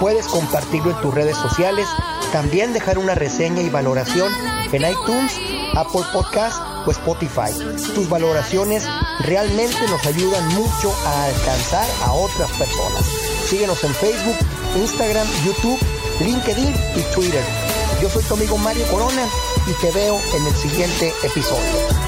Puedes 0.00 0.26
compartirlo 0.28 0.92
en 0.92 1.00
tus 1.02 1.12
redes 1.12 1.36
sociales, 1.36 1.86
también 2.32 2.72
dejar 2.72 2.96
una 2.96 3.14
reseña 3.14 3.60
y 3.60 3.68
valoración 3.68 4.32
en 4.72 4.90
iTunes, 4.90 5.38
Apple 5.76 6.02
Podcast 6.12 6.60
o 6.86 6.90
Spotify. 6.90 7.52
Tus 7.94 8.08
valoraciones 8.08 8.86
realmente 9.20 9.78
nos 9.88 10.04
ayudan 10.06 10.46
mucho 10.54 10.92
a 11.06 11.24
alcanzar 11.24 11.88
a 12.04 12.12
otras 12.12 12.50
personas. 12.52 13.04
Síguenos 13.46 13.82
en 13.84 13.94
Facebook, 13.94 14.36
Instagram, 14.76 15.26
YouTube, 15.44 15.78
LinkedIn 16.20 16.74
y 16.96 17.14
Twitter. 17.14 17.44
Yo 18.00 18.08
soy 18.08 18.22
tu 18.24 18.34
amigo 18.34 18.58
Mario 18.58 18.86
Corona 18.90 19.26
y 19.66 19.72
te 19.80 19.90
veo 19.92 20.18
en 20.34 20.46
el 20.46 20.54
siguiente 20.54 21.12
episodio. 21.22 22.01